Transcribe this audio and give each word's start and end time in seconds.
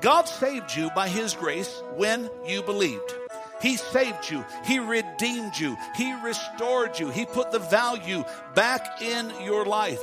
God 0.00 0.28
saved 0.28 0.74
you 0.74 0.90
by 0.94 1.08
His 1.08 1.34
grace 1.34 1.82
when 1.96 2.30
you 2.46 2.62
believed. 2.62 3.14
He 3.60 3.76
saved 3.76 4.30
you. 4.30 4.44
He 4.64 4.78
redeemed 4.78 5.56
you. 5.58 5.76
He 5.94 6.12
restored 6.24 6.98
you. 6.98 7.10
He 7.10 7.26
put 7.26 7.52
the 7.52 7.58
value 7.58 8.24
back 8.54 9.02
in 9.02 9.30
your 9.44 9.66
life. 9.66 10.02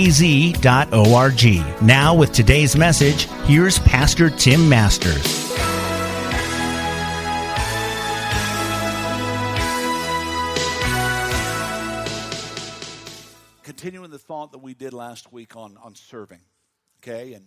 az.org. 0.00 1.82
Now, 1.82 2.14
with 2.14 2.32
today's 2.32 2.76
message, 2.76 3.24
here's 3.44 3.78
Pastor 3.80 4.30
Tim 4.30 4.68
Masters. 4.68 5.48
Continuing 13.62 14.10
the 14.10 14.18
thought 14.18 14.52
that 14.52 14.58
we 14.58 14.74
did 14.74 14.92
last 14.92 15.32
week 15.32 15.54
on, 15.56 15.76
on 15.82 15.94
serving, 15.94 16.40
okay? 17.02 17.34
And, 17.34 17.46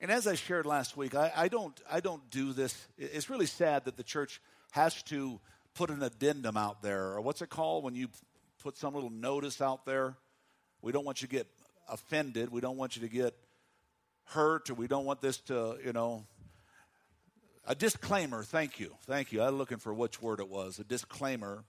and 0.00 0.10
as 0.10 0.26
I 0.26 0.34
shared 0.34 0.66
last 0.66 0.96
week, 0.96 1.14
I, 1.14 1.30
I, 1.36 1.48
don't, 1.48 1.78
I 1.90 2.00
don't 2.00 2.28
do 2.30 2.52
this. 2.52 2.74
It's 2.96 3.28
really 3.28 3.46
sad 3.46 3.84
that 3.84 3.96
the 3.96 4.02
church 4.02 4.40
has 4.72 5.02
to 5.04 5.40
put 5.74 5.90
an 5.90 6.02
addendum 6.02 6.56
out 6.56 6.82
there, 6.82 7.12
or 7.12 7.20
what's 7.20 7.42
it 7.42 7.50
called 7.50 7.84
when 7.84 7.94
you 7.94 8.08
put 8.62 8.76
some 8.76 8.94
little 8.94 9.10
notice 9.10 9.60
out 9.60 9.84
there? 9.84 10.16
We 10.82 10.90
don't 10.92 11.04
want 11.04 11.22
you 11.22 11.28
to 11.28 11.34
get 11.34 11.46
offended. 11.88 12.50
We 12.50 12.60
don't 12.60 12.76
want 12.76 12.96
you 12.96 13.02
to 13.02 13.08
get 13.08 13.34
hurt, 14.24 14.70
or 14.70 14.74
we 14.74 14.86
don't 14.86 15.04
want 15.04 15.20
this 15.20 15.38
to, 15.38 15.78
you 15.84 15.92
know, 15.92 16.24
a 17.66 17.74
disclaimer. 17.74 18.42
Thank 18.42 18.80
you. 18.80 18.92
Thank 19.06 19.32
you. 19.32 19.42
I'm 19.42 19.56
looking 19.56 19.78
for 19.78 19.94
which 19.94 20.20
word 20.20 20.40
it 20.40 20.48
was. 20.48 20.78
A 20.78 20.84
disclaimer. 20.84 21.64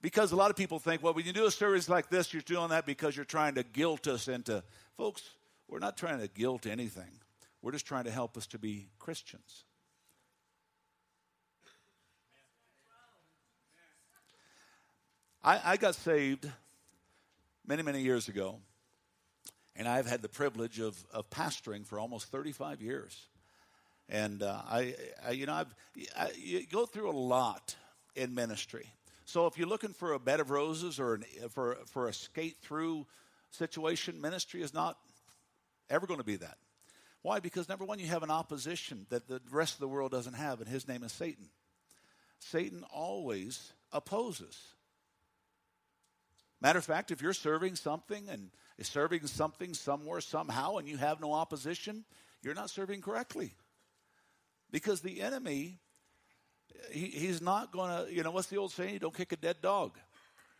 Because 0.00 0.32
a 0.32 0.36
lot 0.36 0.50
of 0.50 0.56
people 0.56 0.78
think, 0.78 1.02
well, 1.02 1.12
when 1.12 1.26
you 1.26 1.32
do 1.32 1.46
a 1.46 1.50
series 1.50 1.88
like 1.88 2.08
this, 2.08 2.32
you're 2.32 2.42
doing 2.42 2.68
that 2.68 2.86
because 2.86 3.16
you're 3.16 3.24
trying 3.24 3.54
to 3.56 3.62
guilt 3.64 4.06
us 4.06 4.28
into. 4.28 4.62
Folks, 4.96 5.22
we're 5.68 5.80
not 5.80 5.96
trying 5.96 6.20
to 6.20 6.28
guilt 6.28 6.66
anything. 6.66 7.10
We're 7.62 7.72
just 7.72 7.86
trying 7.86 8.04
to 8.04 8.10
help 8.10 8.36
us 8.36 8.46
to 8.48 8.58
be 8.58 8.88
Christians. 8.98 9.64
I, 15.42 15.60
I 15.64 15.76
got 15.76 15.94
saved 15.94 16.48
many, 17.66 17.82
many 17.82 18.02
years 18.02 18.28
ago. 18.28 18.60
And 19.78 19.86
I've 19.88 20.06
had 20.06 20.22
the 20.22 20.28
privilege 20.28 20.80
of, 20.80 21.02
of 21.14 21.30
pastoring 21.30 21.86
for 21.86 22.00
almost 22.00 22.26
35 22.32 22.82
years. 22.82 23.16
And 24.08 24.42
uh, 24.42 24.60
I, 24.68 24.94
I, 25.24 25.30
you 25.30 25.46
know, 25.46 25.54
I've, 25.54 25.74
I, 26.16 26.30
you 26.36 26.66
go 26.66 26.84
through 26.84 27.10
a 27.10 27.12
lot 27.12 27.76
in 28.16 28.34
ministry. 28.34 28.90
So 29.24 29.46
if 29.46 29.56
you're 29.56 29.68
looking 29.68 29.92
for 29.92 30.14
a 30.14 30.18
bed 30.18 30.40
of 30.40 30.50
roses 30.50 30.98
or 30.98 31.14
an, 31.14 31.24
for, 31.50 31.76
for 31.86 32.08
a 32.08 32.12
skate 32.12 32.56
through 32.60 33.06
situation, 33.50 34.20
ministry 34.20 34.62
is 34.62 34.74
not 34.74 34.98
ever 35.88 36.06
going 36.06 36.18
to 36.18 36.24
be 36.24 36.36
that. 36.36 36.58
Why? 37.22 37.38
Because 37.38 37.68
number 37.68 37.84
one, 37.84 38.00
you 38.00 38.06
have 38.06 38.24
an 38.24 38.30
opposition 38.30 39.06
that 39.10 39.28
the 39.28 39.40
rest 39.50 39.74
of 39.74 39.80
the 39.80 39.88
world 39.88 40.10
doesn't 40.10 40.34
have, 40.34 40.60
and 40.60 40.68
his 40.68 40.88
name 40.88 41.04
is 41.04 41.12
Satan. 41.12 41.50
Satan 42.40 42.84
always 42.92 43.72
opposes. 43.92 44.58
Matter 46.60 46.78
of 46.78 46.84
fact, 46.84 47.10
if 47.10 47.22
you're 47.22 47.32
serving 47.32 47.76
something 47.76 48.28
and 48.28 48.50
serving 48.80 49.26
something 49.26 49.74
somewhere, 49.74 50.20
somehow, 50.20 50.76
and 50.76 50.88
you 50.88 50.96
have 50.96 51.20
no 51.20 51.32
opposition, 51.32 52.04
you're 52.42 52.54
not 52.54 52.70
serving 52.70 53.00
correctly. 53.00 53.52
Because 54.70 55.00
the 55.00 55.22
enemy, 55.22 55.78
he, 56.90 57.06
he's 57.06 57.40
not 57.40 57.72
going 57.72 57.90
to, 57.90 58.12
you 58.12 58.22
know, 58.22 58.30
what's 58.30 58.48
the 58.48 58.56
old 58.56 58.72
saying? 58.72 58.94
You 58.94 58.98
don't 58.98 59.14
kick 59.14 59.32
a 59.32 59.36
dead 59.36 59.56
dog. 59.62 59.92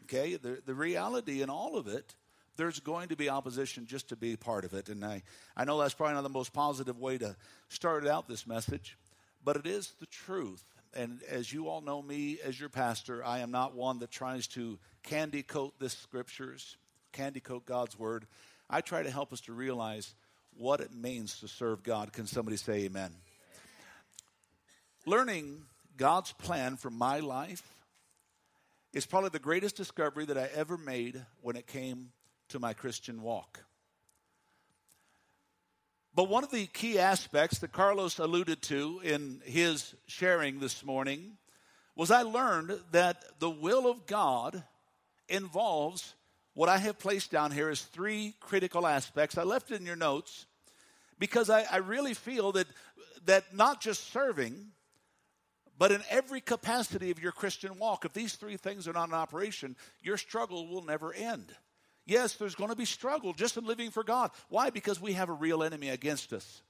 Okay? 0.04 0.36
The, 0.36 0.62
the 0.64 0.74
reality 0.74 1.42
in 1.42 1.50
all 1.50 1.76
of 1.76 1.88
it, 1.88 2.14
there's 2.56 2.80
going 2.80 3.08
to 3.08 3.16
be 3.16 3.28
opposition 3.28 3.86
just 3.86 4.08
to 4.08 4.16
be 4.16 4.36
part 4.36 4.64
of 4.64 4.74
it. 4.74 4.88
And 4.88 5.04
I, 5.04 5.22
I 5.56 5.64
know 5.64 5.78
that's 5.80 5.94
probably 5.94 6.14
not 6.14 6.22
the 6.22 6.28
most 6.28 6.52
positive 6.52 6.98
way 6.98 7.18
to 7.18 7.36
start 7.68 8.06
out 8.06 8.28
this 8.28 8.46
message, 8.46 8.96
but 9.44 9.56
it 9.56 9.66
is 9.66 9.92
the 10.00 10.06
truth 10.06 10.64
and 10.94 11.22
as 11.28 11.52
you 11.52 11.68
all 11.68 11.80
know 11.80 12.00
me 12.02 12.38
as 12.44 12.58
your 12.58 12.68
pastor, 12.68 13.24
I 13.24 13.40
am 13.40 13.50
not 13.50 13.74
one 13.74 13.98
that 14.00 14.10
tries 14.10 14.46
to 14.48 14.78
candy 15.02 15.42
coat 15.42 15.74
the 15.78 15.88
scriptures, 15.88 16.76
candy 17.12 17.40
coat 17.40 17.66
God's 17.66 17.98
word. 17.98 18.26
I 18.70 18.80
try 18.80 19.02
to 19.02 19.10
help 19.10 19.32
us 19.32 19.40
to 19.42 19.52
realize 19.52 20.14
what 20.56 20.80
it 20.80 20.92
means 20.92 21.40
to 21.40 21.48
serve 21.48 21.82
God. 21.82 22.12
Can 22.12 22.26
somebody 22.26 22.56
say 22.56 22.84
amen? 22.84 23.12
Learning 25.06 25.62
God's 25.96 26.32
plan 26.32 26.76
for 26.76 26.90
my 26.90 27.20
life 27.20 27.62
is 28.92 29.06
probably 29.06 29.30
the 29.30 29.38
greatest 29.38 29.76
discovery 29.76 30.24
that 30.24 30.38
I 30.38 30.48
ever 30.54 30.76
made 30.76 31.24
when 31.42 31.56
it 31.56 31.66
came 31.66 32.10
to 32.48 32.58
my 32.58 32.72
Christian 32.72 33.22
walk. 33.22 33.60
But 36.18 36.30
one 36.30 36.42
of 36.42 36.50
the 36.50 36.66
key 36.66 36.98
aspects 36.98 37.60
that 37.60 37.70
Carlos 37.70 38.18
alluded 38.18 38.60
to 38.62 39.00
in 39.04 39.40
his 39.44 39.94
sharing 40.08 40.58
this 40.58 40.84
morning 40.84 41.36
was 41.94 42.10
I 42.10 42.22
learned 42.22 42.76
that 42.90 43.22
the 43.38 43.48
will 43.48 43.88
of 43.88 44.04
God 44.04 44.64
involves 45.28 46.16
what 46.54 46.68
I 46.68 46.78
have 46.78 46.98
placed 46.98 47.30
down 47.30 47.52
here 47.52 47.68
as 47.68 47.82
three 47.82 48.34
critical 48.40 48.84
aspects. 48.84 49.38
I 49.38 49.44
left 49.44 49.70
it 49.70 49.78
in 49.78 49.86
your 49.86 49.94
notes 49.94 50.46
because 51.20 51.50
I, 51.50 51.64
I 51.70 51.76
really 51.76 52.14
feel 52.14 52.50
that, 52.50 52.66
that 53.26 53.54
not 53.54 53.80
just 53.80 54.10
serving, 54.12 54.72
but 55.78 55.92
in 55.92 56.02
every 56.10 56.40
capacity 56.40 57.12
of 57.12 57.20
your 57.20 57.30
Christian 57.30 57.78
walk, 57.78 58.04
if 58.04 58.12
these 58.12 58.34
three 58.34 58.56
things 58.56 58.88
are 58.88 58.92
not 58.92 59.06
in 59.06 59.14
operation, 59.14 59.76
your 60.02 60.16
struggle 60.16 60.66
will 60.66 60.82
never 60.82 61.12
end. 61.12 61.54
Yes, 62.08 62.36
there's 62.36 62.54
going 62.54 62.70
to 62.70 62.76
be 62.76 62.86
struggle 62.86 63.34
just 63.34 63.58
in 63.58 63.66
living 63.66 63.90
for 63.90 64.02
God. 64.02 64.30
Why? 64.48 64.70
Because 64.70 64.98
we 64.98 65.12
have 65.12 65.28
a 65.28 65.34
real 65.34 65.62
enemy 65.62 65.90
against 65.90 66.32
us. 66.32 66.62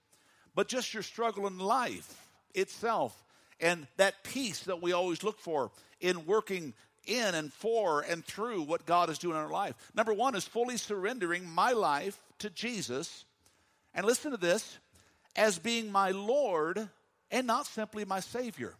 But 0.56 0.66
just 0.66 0.93
your 0.93 1.04
struggle 1.04 1.47
in 1.47 1.59
life 1.59 2.21
itself 2.54 3.25
and 3.60 3.87
that 3.99 4.25
peace 4.25 4.65
that 4.65 4.82
we 4.82 4.91
always 4.91 5.22
look 5.22 5.38
for 5.38 5.71
in 6.00 6.26
working 6.26 6.75
in 7.06 7.37
and 7.37 7.53
for 7.53 8.00
and 8.00 8.25
through 8.25 8.62
what 8.62 8.84
God 8.84 9.10
is 9.10 9.19
doing 9.19 9.37
in 9.37 9.41
our 9.41 9.49
life. 9.49 9.76
Number 9.94 10.12
one 10.12 10.34
is 10.34 10.44
fully 10.44 10.76
surrendering 10.76 11.49
my 11.49 11.70
life 11.70 12.20
to 12.40 12.50
Jesus. 12.50 13.25
And 13.94 14.05
listen 14.05 14.32
to 14.32 14.37
this 14.37 14.79
as 15.37 15.61
being 15.61 15.93
my 15.93 16.11
Lord 16.11 16.88
and 17.31 17.46
not 17.46 17.67
simply 17.67 18.05
my 18.05 18.19
Savior. 18.19 18.75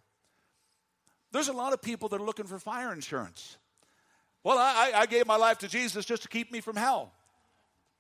There's 1.31 1.49
a 1.49 1.53
lot 1.53 1.73
of 1.73 1.81
people 1.83 2.09
that 2.09 2.21
are 2.21 2.25
looking 2.25 2.47
for 2.47 2.59
fire 2.59 2.93
insurance. 2.93 3.59
Well, 4.49 4.57
I, 4.57 4.93
I 4.95 5.05
gave 5.05 5.27
my 5.27 5.37
life 5.37 5.59
to 5.59 5.69
Jesus 5.69 6.07
just 6.07 6.23
to 6.23 6.29
keep 6.29 6.51
me 6.51 6.63
from 6.63 6.75
hell. 6.75 7.13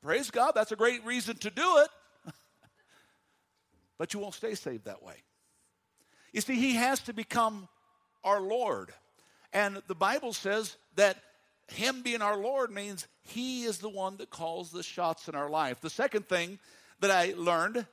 Praise 0.02 0.30
God, 0.30 0.52
that's 0.54 0.72
a 0.72 0.76
great 0.76 1.04
reason 1.04 1.36
to 1.36 1.50
do 1.50 1.84
it. 1.84 2.32
but 3.98 4.14
you 4.14 4.20
won't 4.20 4.32
stay 4.32 4.54
saved 4.54 4.86
that 4.86 5.02
way. 5.02 5.16
You 6.32 6.40
see, 6.40 6.54
He 6.54 6.76
has 6.76 7.00
to 7.00 7.12
become 7.12 7.68
our 8.24 8.40
Lord. 8.40 8.92
And 9.52 9.82
the 9.88 9.94
Bible 9.94 10.32
says 10.32 10.78
that 10.96 11.18
Him 11.66 12.00
being 12.00 12.22
our 12.22 12.38
Lord 12.38 12.70
means 12.70 13.06
He 13.24 13.64
is 13.64 13.76
the 13.76 13.90
one 13.90 14.16
that 14.16 14.30
calls 14.30 14.70
the 14.70 14.82
shots 14.82 15.28
in 15.28 15.34
our 15.34 15.50
life. 15.50 15.82
The 15.82 15.90
second 15.90 16.28
thing 16.30 16.58
that 17.00 17.10
I 17.10 17.34
learned 17.36 17.84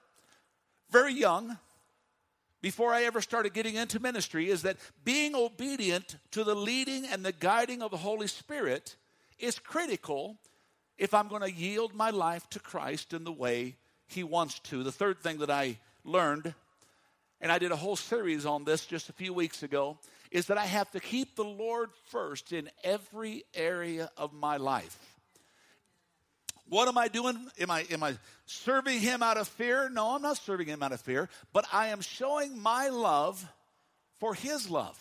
very 0.92 1.14
young 1.14 1.58
before 2.66 2.92
I 2.92 3.04
ever 3.04 3.22
started 3.22 3.54
getting 3.54 3.76
into 3.76 4.00
ministry 4.00 4.50
is 4.50 4.64
that 4.64 4.78
being 5.04 5.36
obedient 5.36 6.16
to 6.32 6.44
the 6.44 6.56
leading 6.56 7.06
and 7.06 7.24
the 7.24 7.32
guiding 7.32 7.84
of 7.84 7.92
the 7.92 7.98
Holy 7.98 8.26
Spirit 8.26 8.96
is 9.38 9.60
critical 9.60 10.36
if 10.98 11.14
I'm 11.14 11.28
going 11.28 11.44
to 11.44 11.52
yield 11.52 11.94
my 11.94 12.10
life 12.10 12.50
to 12.50 12.60
Christ 12.60 13.14
in 13.14 13.24
the 13.24 13.32
way 13.32 13.76
He 14.08 14.24
wants 14.24 14.58
to. 14.62 14.82
The 14.82 14.92
third 14.92 15.20
thing 15.20 15.38
that 15.38 15.52
I 15.52 15.78
learned, 16.04 16.56
and 17.40 17.52
I 17.52 17.60
did 17.60 17.72
a 17.72 17.76
whole 17.76 17.96
series 17.96 18.48
on 18.48 18.64
this 18.64 18.88
just 18.88 19.10
a 19.10 19.14
few 19.14 19.32
weeks 19.32 19.62
ago, 19.62 20.00
is 20.32 20.48
that 20.48 20.58
I 20.58 20.66
have 20.66 20.90
to 20.94 21.00
keep 21.00 21.36
the 21.36 21.44
Lord 21.44 21.92
first 22.10 22.52
in 22.52 22.72
every 22.84 23.44
area 23.54 24.10
of 24.18 24.34
my 24.34 24.58
life. 24.58 25.15
What 26.68 26.88
am 26.88 26.98
I 26.98 27.08
doing? 27.08 27.48
Am 27.60 27.70
I, 27.70 27.86
am 27.92 28.04
I 28.04 28.18
serving 28.46 29.00
him 29.00 29.22
out 29.22 29.38
of 29.38 29.48
fear? 29.48 29.90
No, 29.90 30.16
I'm 30.16 30.22
not 30.22 30.38
serving 30.38 30.68
him 30.68 30.82
out 30.82 30.92
of 30.92 31.02
fear, 31.02 31.30
but 31.54 31.66
I 31.72 31.88
am 31.88 32.02
showing 32.02 32.60
my 32.60 32.90
love 32.90 33.46
for 34.20 34.34
his 34.34 34.70
love. 34.70 34.98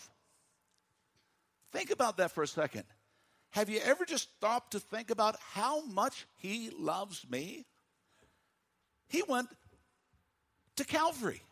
Think 1.73 1.91
about 1.91 2.19
that 2.19 2.33
for 2.33 2.43
a 2.43 2.47
second. 2.49 2.85
Have 3.51 3.71
you 3.71 3.81
ever 3.83 4.05
just 4.05 4.29
stopped 4.37 4.73
to 4.73 4.81
think 4.81 5.11
about 5.11 5.37
how 5.53 5.85
much 5.87 6.27
he 6.37 6.71
loves 6.79 7.25
me? 7.31 7.65
He 9.09 9.23
went 9.23 9.49
to 10.77 10.85
Calvary. 10.85 11.43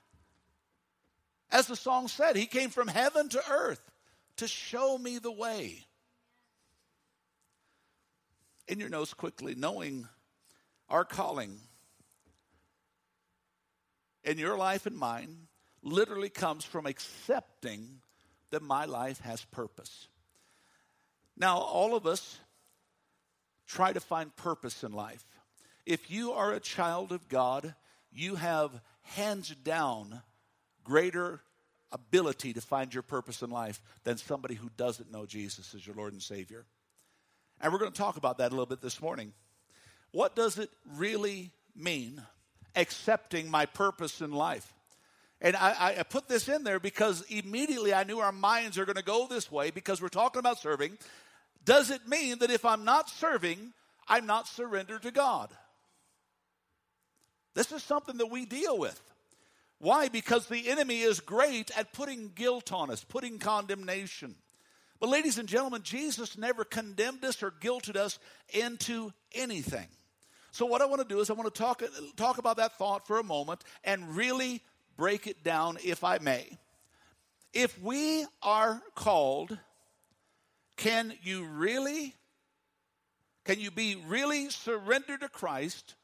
As 1.50 1.66
the 1.66 1.76
song 1.76 2.08
said, 2.08 2.34
he 2.34 2.46
came 2.46 2.70
from 2.70 2.88
heaven 2.88 3.28
to 3.30 3.42
earth 3.50 3.80
to 4.36 4.48
show 4.48 4.98
me 4.98 5.18
the 5.18 5.32
way. 5.32 5.84
In 8.68 8.80
your 8.80 8.88
nose 8.88 9.12
quickly, 9.12 9.54
knowing 9.54 10.08
our 10.88 11.04
calling 11.04 11.58
in 14.24 14.38
your 14.38 14.56
life 14.56 14.86
and 14.86 14.96
mine 14.96 15.48
literally 15.82 16.28
comes 16.28 16.64
from 16.64 16.86
accepting 16.86 18.00
that 18.50 18.62
my 18.62 18.84
life 18.84 19.20
has 19.20 19.44
purpose. 19.46 20.08
Now, 21.36 21.58
all 21.58 21.96
of 21.96 22.06
us 22.06 22.38
try 23.66 23.92
to 23.92 24.00
find 24.00 24.34
purpose 24.36 24.84
in 24.84 24.92
life. 24.92 25.24
If 25.86 26.10
you 26.10 26.32
are 26.32 26.52
a 26.52 26.60
child 26.60 27.10
of 27.10 27.28
God, 27.28 27.74
you 28.12 28.36
have 28.36 28.80
hands 29.02 29.48
down 29.48 30.22
greater 30.84 31.40
ability 31.90 32.52
to 32.52 32.60
find 32.60 32.92
your 32.92 33.02
purpose 33.02 33.42
in 33.42 33.50
life 33.50 33.80
than 34.04 34.16
somebody 34.16 34.54
who 34.54 34.70
doesn't 34.76 35.10
know 35.10 35.26
Jesus 35.26 35.74
as 35.74 35.86
your 35.86 35.96
Lord 35.96 36.12
and 36.12 36.22
Savior. 36.22 36.64
And 37.62 37.72
we're 37.72 37.78
going 37.78 37.92
to 37.92 37.98
talk 37.98 38.16
about 38.16 38.38
that 38.38 38.48
a 38.48 38.54
little 38.54 38.66
bit 38.66 38.82
this 38.82 39.00
morning. 39.00 39.32
What 40.10 40.34
does 40.34 40.58
it 40.58 40.68
really 40.96 41.52
mean 41.76 42.20
accepting 42.74 43.48
my 43.50 43.66
purpose 43.66 44.20
in 44.20 44.32
life? 44.32 44.74
And 45.40 45.56
I, 45.56 45.94
I, 45.98 46.02
put 46.04 46.28
this 46.28 46.48
in 46.48 46.62
there 46.62 46.78
because 46.78 47.22
immediately 47.22 47.92
I 47.92 48.04
knew 48.04 48.20
our 48.20 48.30
minds 48.30 48.78
are 48.78 48.84
going 48.84 48.96
to 48.96 49.02
go 49.02 49.26
this 49.26 49.50
way 49.50 49.70
because 49.70 50.00
we're 50.00 50.08
talking 50.08 50.38
about 50.38 50.60
serving. 50.60 50.98
Does 51.64 51.90
it 51.90 52.06
mean 52.06 52.38
that 52.40 52.50
if 52.50 52.64
I'm 52.64 52.84
not 52.84 53.08
serving, 53.08 53.72
I'm 54.06 54.26
not 54.26 54.46
surrendered 54.46 55.02
to 55.02 55.10
God? 55.10 55.50
This 57.54 57.72
is 57.72 57.82
something 57.82 58.18
that 58.18 58.30
we 58.30 58.44
deal 58.44 58.78
with. 58.78 59.00
Why? 59.78 60.08
Because 60.08 60.46
the 60.46 60.68
enemy 60.68 61.00
is 61.00 61.18
great 61.18 61.76
at 61.76 61.92
putting 61.92 62.30
guilt 62.34 62.72
on 62.72 62.90
us, 62.90 63.02
putting 63.02 63.40
condemnation. 63.40 64.36
But, 65.02 65.10
ladies 65.10 65.36
and 65.36 65.48
gentlemen, 65.48 65.82
Jesus 65.82 66.38
never 66.38 66.62
condemned 66.62 67.24
us 67.24 67.42
or 67.42 67.50
guilted 67.50 67.96
us 67.96 68.20
into 68.50 69.12
anything. 69.32 69.88
So, 70.52 70.64
what 70.64 70.80
I 70.80 70.84
want 70.84 71.02
to 71.02 71.08
do 71.12 71.18
is 71.18 71.28
I 71.28 71.32
want 71.32 71.52
to 71.52 71.60
talk, 71.60 71.82
talk 72.16 72.38
about 72.38 72.58
that 72.58 72.78
thought 72.78 73.04
for 73.04 73.18
a 73.18 73.24
moment 73.24 73.64
and 73.82 74.14
really 74.16 74.62
break 74.96 75.26
it 75.26 75.42
down, 75.42 75.78
if 75.82 76.04
I 76.04 76.18
may. 76.18 76.56
If 77.52 77.82
we 77.82 78.26
are 78.44 78.80
called, 78.94 79.58
can 80.76 81.12
you 81.20 81.46
really, 81.46 82.14
can 83.44 83.58
you 83.58 83.72
be 83.72 83.96
really 84.06 84.50
surrendered 84.50 85.22
to 85.22 85.28
Christ 85.28 85.96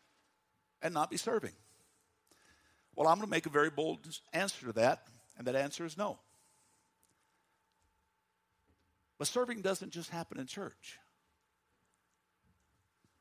and 0.82 0.92
not 0.92 1.08
be 1.08 1.18
serving? 1.18 1.52
Well, 2.96 3.06
I'm 3.06 3.18
going 3.18 3.28
to 3.28 3.30
make 3.30 3.46
a 3.46 3.50
very 3.50 3.70
bold 3.70 4.00
answer 4.32 4.66
to 4.66 4.72
that, 4.72 5.06
and 5.36 5.46
that 5.46 5.54
answer 5.54 5.84
is 5.84 5.96
no. 5.96 6.18
But 9.18 9.26
serving 9.26 9.62
doesn't 9.62 9.92
just 9.92 10.10
happen 10.10 10.38
in 10.38 10.46
church. 10.46 10.98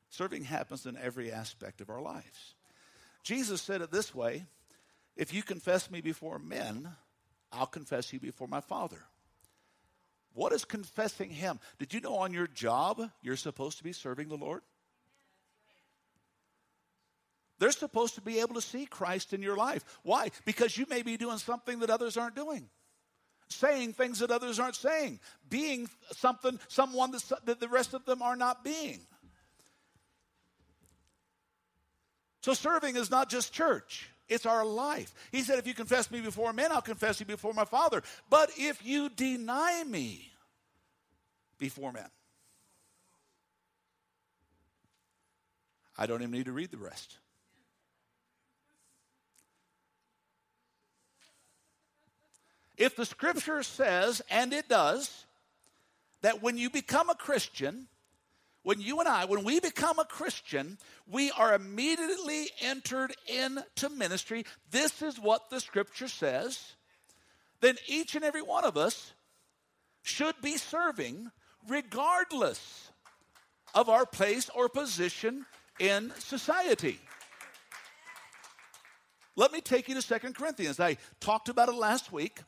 Serving 0.10 0.44
happens 0.44 0.86
in 0.86 0.96
every 0.98 1.32
aspect 1.32 1.82
of 1.82 1.90
our 1.90 2.02
lives. 2.02 2.56
Jesus 3.24 3.62
said 3.62 3.82
it 3.82 3.92
this 3.92 4.16
way 4.16 4.46
If 5.16 5.34
you 5.34 5.44
confess 5.44 5.92
me 5.92 6.02
before 6.02 6.40
men, 6.40 6.88
I'll 7.52 7.66
confess 7.66 8.14
you 8.14 8.20
before 8.20 8.48
my 8.48 8.62
Father. 8.62 9.04
What 10.34 10.54
is 10.54 10.66
confessing 10.66 11.32
Him? 11.32 11.60
Did 11.80 11.94
you 11.94 12.00
know 12.00 12.18
on 12.18 12.32
your 12.32 12.48
job 12.48 13.02
you're 13.22 13.36
supposed 13.36 13.80
to 13.80 13.84
be 13.84 13.92
serving 13.92 14.30
the 14.30 14.38
Lord? 14.38 14.62
They're 17.60 17.72
supposed 17.72 18.16
to 18.16 18.22
be 18.22 18.40
able 18.40 18.54
to 18.54 18.62
see 18.62 18.86
Christ 18.86 19.34
in 19.34 19.42
your 19.42 19.58
life. 19.58 19.84
Why? 20.04 20.30
Because 20.46 20.78
you 20.78 20.86
may 20.90 21.02
be 21.02 21.18
doing 21.18 21.40
something 21.40 21.80
that 21.80 21.90
others 21.90 22.16
aren't 22.16 22.36
doing. 22.36 22.70
Saying 23.50 23.94
things 23.94 24.20
that 24.20 24.32
others 24.32 24.60
aren't 24.60 24.76
saying. 24.76 25.20
Being 25.50 25.90
something, 26.12 26.60
someone 26.68 27.12
that 27.46 27.60
the 27.60 27.68
rest 27.68 27.94
of 27.94 28.06
them 28.06 28.22
are 28.22 28.36
not 28.36 28.64
being. 28.64 29.00
So 32.42 32.54
serving 32.54 32.96
is 32.96 33.10
not 33.10 33.30
just 33.30 33.54
church. 33.54 34.10
It's 34.30 34.46
our 34.46 34.66
life. 34.66 35.14
He 35.32 35.42
said, 35.42 35.60
if 35.60 35.68
you 35.68 35.74
confess 35.74 36.12
me 36.12 36.20
before 36.20 36.52
men, 36.52 36.72
I'll 36.72 36.82
confess 36.82 37.20
you 37.20 37.26
before 37.26 37.54
my 37.54 37.66
Father. 37.66 38.04
But 38.30 38.52
if 38.58 38.86
you 38.86 39.10
deny 39.10 39.84
me 39.86 40.32
before 41.58 41.92
men, 41.94 42.10
I 45.98 46.06
don't 46.06 46.22
even 46.22 46.32
need 46.32 46.46
to 46.46 46.52
read 46.52 46.72
the 46.72 46.78
rest. 46.78 47.18
If 52.78 52.96
the 52.96 53.06
scripture 53.06 53.64
says, 53.64 54.22
and 54.30 54.54
it 54.54 54.70
does, 54.70 55.26
that 56.22 56.44
when 56.44 56.58
you 56.58 56.70
become 56.70 57.10
a 57.10 57.16
Christian, 57.16 57.88
when 58.64 58.82
you 58.82 59.00
and 59.00 59.08
I, 59.08 59.26
when 59.26 59.44
we 59.44 59.60
become 59.60 59.98
a 59.98 60.06
Christian, 60.06 60.78
we 61.10 61.32
are 61.32 61.54
immediately 61.54 62.50
entered 62.62 63.16
into 63.28 63.90
ministry. 63.90 64.46
This 64.72 65.02
is 65.02 65.20
what 65.20 65.50
the 65.50 65.60
scripture 65.60 66.08
says. 66.08 66.76
Then 67.62 67.78
each 67.88 68.16
and 68.16 68.24
every 68.24 68.42
one 68.42 68.66
of 68.66 68.78
us 68.78 69.14
should 70.04 70.36
be 70.42 70.58
serving 70.58 71.32
regardless 71.68 72.92
of 73.74 73.90
our 73.90 74.06
place 74.06 74.50
or 74.50 74.70
position 74.70 75.46
in 75.80 76.12
society. 76.20 77.00
Let 79.36 79.52
me 79.52 79.62
take 79.62 79.88
you 79.88 79.96
to 79.96 80.02
Second 80.02 80.36
Corinthians. 80.36 80.80
I 80.80 80.98
talked 81.20 81.50
about 81.50 81.70
it 81.70 81.76
last 81.76 82.12
week. 82.12 82.42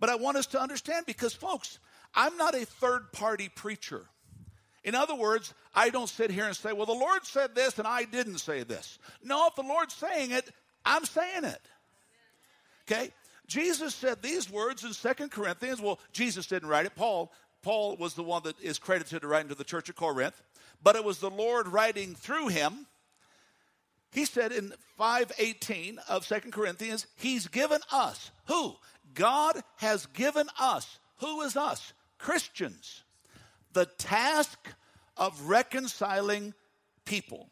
But 0.00 0.10
I 0.10 0.16
want 0.16 0.36
us 0.36 0.46
to 0.48 0.60
understand 0.60 1.06
because, 1.06 1.32
folks, 1.32 1.78
I'm 2.14 2.36
not 2.36 2.54
a 2.54 2.64
third 2.64 3.12
party 3.12 3.48
preacher. 3.48 4.06
In 4.84 4.94
other 4.94 5.14
words, 5.14 5.54
I 5.74 5.88
don't 5.90 6.08
sit 6.08 6.30
here 6.30 6.44
and 6.44 6.54
say, 6.54 6.72
well, 6.72 6.86
the 6.86 6.92
Lord 6.92 7.24
said 7.24 7.54
this 7.54 7.78
and 7.78 7.88
I 7.88 8.04
didn't 8.04 8.38
say 8.38 8.62
this. 8.62 8.98
No, 9.22 9.46
if 9.46 9.54
the 9.54 9.62
Lord's 9.62 9.94
saying 9.94 10.30
it, 10.30 10.50
I'm 10.84 11.04
saying 11.04 11.44
it. 11.44 11.60
Okay? 12.86 13.10
Jesus 13.46 13.94
said 13.94 14.22
these 14.22 14.50
words 14.50 14.84
in 14.84 14.92
Second 14.92 15.30
Corinthians. 15.30 15.80
Well, 15.80 15.98
Jesus 16.12 16.46
didn't 16.46 16.68
write 16.68 16.86
it. 16.86 16.94
Paul, 16.94 17.32
Paul 17.62 17.96
was 17.96 18.14
the 18.14 18.22
one 18.22 18.42
that 18.44 18.60
is 18.60 18.78
credited 18.78 19.22
to 19.22 19.28
writing 19.28 19.48
to 19.48 19.54
the 19.54 19.64
church 19.64 19.88
of 19.88 19.96
Corinth, 19.96 20.40
but 20.82 20.96
it 20.96 21.04
was 21.04 21.18
the 21.18 21.30
Lord 21.30 21.68
writing 21.68 22.14
through 22.14 22.48
him. 22.48 22.86
He 24.12 24.26
said 24.26 24.52
in 24.52 24.72
518 24.96 25.98
of 26.08 26.24
Second 26.24 26.52
Corinthians, 26.52 27.06
He's 27.16 27.48
given 27.48 27.80
us, 27.90 28.30
who? 28.46 28.76
God 29.14 29.62
has 29.76 30.06
given 30.06 30.48
us, 30.58 30.98
who 31.18 31.42
is 31.42 31.56
us? 31.56 31.92
Christians, 32.18 33.04
the 33.72 33.86
task 33.86 34.58
of 35.16 35.48
reconciling 35.48 36.54
people. 37.04 37.50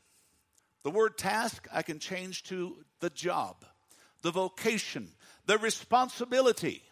The 0.82 0.90
word 0.90 1.16
task 1.16 1.68
I 1.72 1.82
can 1.82 1.98
change 1.98 2.42
to 2.44 2.76
the 3.00 3.10
job, 3.10 3.64
the 4.22 4.30
vocation, 4.32 5.08
the 5.46 5.58
responsibility 5.58 6.82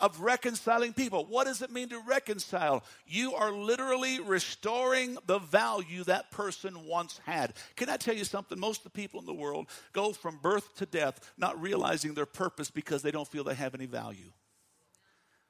of 0.00 0.20
reconciling 0.20 0.92
people. 0.92 1.24
What 1.26 1.44
does 1.44 1.62
it 1.62 1.70
mean 1.70 1.88
to 1.90 2.00
reconcile? 2.00 2.84
You 3.06 3.34
are 3.34 3.52
literally 3.52 4.20
restoring 4.20 5.16
the 5.26 5.38
value 5.38 6.04
that 6.04 6.30
person 6.30 6.86
once 6.86 7.20
had. 7.24 7.54
Can 7.76 7.88
I 7.88 7.96
tell 7.96 8.14
you 8.14 8.24
something? 8.24 8.58
Most 8.58 8.78
of 8.78 8.84
the 8.84 8.98
people 8.98 9.20
in 9.20 9.26
the 9.26 9.34
world 9.34 9.68
go 9.92 10.12
from 10.12 10.38
birth 10.42 10.76
to 10.76 10.86
death 10.86 11.32
not 11.38 11.60
realizing 11.60 12.14
their 12.14 12.26
purpose 12.26 12.70
because 12.70 13.02
they 13.02 13.10
don't 13.10 13.28
feel 13.28 13.44
they 13.44 13.54
have 13.54 13.74
any 13.74 13.86
value. 13.86 14.32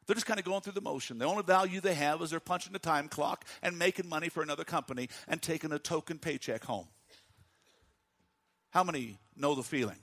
They're 0.06 0.14
just 0.14 0.26
kind 0.26 0.38
of 0.38 0.44
going 0.44 0.60
through 0.60 0.74
the 0.74 0.82
motion. 0.82 1.18
The 1.18 1.24
only 1.24 1.42
value 1.42 1.80
they 1.80 1.94
have 1.94 2.20
is 2.20 2.30
they're 2.30 2.40
punching 2.40 2.74
the 2.74 2.78
time 2.78 3.08
clock 3.08 3.46
and 3.62 3.78
making 3.78 4.08
money 4.08 4.28
for 4.28 4.42
another 4.42 4.64
company 4.64 5.08
and 5.26 5.40
taking 5.40 5.72
a 5.72 5.78
token 5.78 6.18
paycheck 6.18 6.64
home. 6.64 6.86
How 8.70 8.84
many 8.84 9.16
know 9.36 9.54
the 9.54 9.62
feeling? 9.62 9.96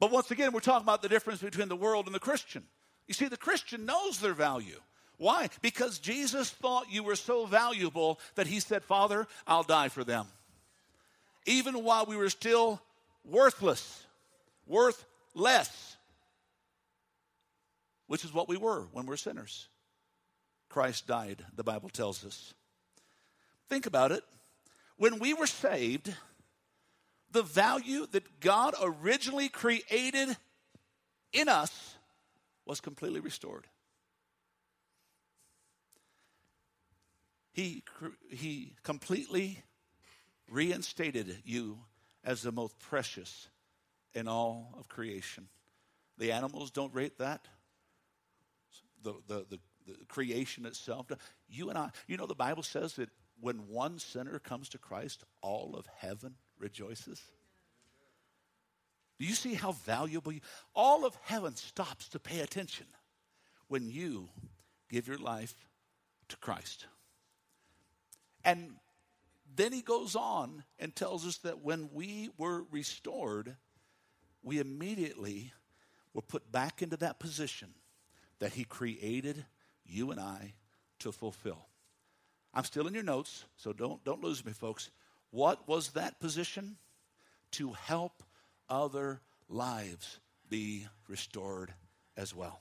But 0.00 0.10
once 0.10 0.30
again, 0.30 0.52
we're 0.52 0.60
talking 0.60 0.84
about 0.84 1.02
the 1.02 1.08
difference 1.08 1.40
between 1.40 1.68
the 1.68 1.76
world 1.76 2.06
and 2.06 2.14
the 2.14 2.20
Christian. 2.20 2.64
You 3.06 3.14
see, 3.14 3.26
the 3.26 3.36
Christian 3.36 3.84
knows 3.84 4.20
their 4.20 4.34
value. 4.34 4.80
Why? 5.16 5.48
Because 5.62 5.98
Jesus 5.98 6.50
thought 6.50 6.92
you 6.92 7.02
were 7.02 7.16
so 7.16 7.46
valuable 7.46 8.20
that 8.36 8.46
he 8.46 8.60
said, 8.60 8.84
Father, 8.84 9.26
I'll 9.46 9.64
die 9.64 9.88
for 9.88 10.04
them. 10.04 10.26
even 11.48 11.82
while 11.82 12.04
we 12.04 12.16
were 12.16 12.28
still 12.28 12.80
worthless, 13.24 14.06
worth 14.66 15.04
less, 15.34 15.96
which 18.06 18.24
is 18.24 18.32
what 18.32 18.48
we 18.48 18.56
were 18.56 18.82
when 18.92 19.06
we're 19.06 19.16
sinners. 19.16 19.68
Christ 20.68 21.06
died, 21.06 21.44
the 21.56 21.64
Bible 21.64 21.88
tells 21.88 22.24
us. 22.24 22.52
Think 23.68 23.86
about 23.86 24.12
it. 24.12 24.22
When 24.98 25.18
we 25.18 25.32
were 25.32 25.46
saved, 25.46 26.14
the 27.30 27.42
value 27.42 28.06
that 28.12 28.40
God 28.40 28.74
originally 28.80 29.48
created 29.48 30.36
in 31.32 31.48
us 31.48 31.96
was 32.64 32.80
completely 32.80 33.20
restored. 33.20 33.66
He, 37.52 37.82
he 38.30 38.74
completely 38.82 39.62
reinstated 40.48 41.38
you 41.44 41.78
as 42.24 42.42
the 42.42 42.52
most 42.52 42.78
precious 42.78 43.48
in 44.14 44.28
all 44.28 44.74
of 44.78 44.88
creation. 44.88 45.48
The 46.18 46.32
animals 46.32 46.70
don't 46.70 46.94
rate 46.94 47.18
that. 47.18 47.46
The, 49.02 49.14
the, 49.26 49.46
the, 49.48 49.58
the, 49.86 49.96
creation 50.08 50.66
itself. 50.66 51.06
You 51.48 51.70
and 51.70 51.78
I, 51.78 51.90
you 52.06 52.16
know, 52.16 52.26
the 52.26 52.34
Bible 52.34 52.62
says 52.62 52.94
that 52.94 53.10
when 53.40 53.68
one 53.68 53.98
sinner 53.98 54.38
comes 54.38 54.68
to 54.70 54.78
Christ, 54.78 55.24
all 55.40 55.74
of 55.76 55.86
heaven 55.96 56.34
rejoices. 56.58 57.20
Do 59.18 59.26
you 59.26 59.34
see 59.34 59.54
how 59.54 59.72
valuable 59.72 60.32
you, 60.32 60.40
all 60.74 61.04
of 61.04 61.16
heaven 61.22 61.56
stops 61.56 62.08
to 62.10 62.20
pay 62.20 62.40
attention 62.40 62.86
when 63.68 63.90
you 63.90 64.28
give 64.88 65.06
your 65.06 65.18
life 65.18 65.54
to 66.28 66.36
Christ. 66.36 66.86
And 68.44 68.72
then 69.54 69.72
he 69.72 69.82
goes 69.82 70.16
on 70.16 70.64
and 70.78 70.94
tells 70.94 71.26
us 71.26 71.38
that 71.38 71.62
when 71.62 71.90
we 71.92 72.30
were 72.36 72.64
restored, 72.70 73.56
we 74.42 74.58
immediately 74.58 75.52
were 76.14 76.22
put 76.22 76.50
back 76.50 76.82
into 76.82 76.96
that 76.98 77.18
position 77.18 77.68
that 78.38 78.52
he 78.52 78.64
created 78.64 79.44
you 79.84 80.10
and 80.10 80.20
I 80.20 80.54
to 81.00 81.12
fulfill. 81.12 81.66
I'm 82.54 82.64
still 82.64 82.86
in 82.86 82.94
your 82.94 83.02
notes, 83.02 83.44
so 83.56 83.72
don't, 83.72 84.02
don't 84.04 84.22
lose 84.22 84.44
me, 84.44 84.52
folks. 84.52 84.90
What 85.30 85.68
was 85.68 85.90
that 85.90 86.20
position? 86.20 86.76
To 87.52 87.72
help 87.72 88.22
other 88.68 89.20
lives 89.48 90.20
be 90.48 90.86
restored 91.08 91.72
as 92.16 92.34
well. 92.34 92.60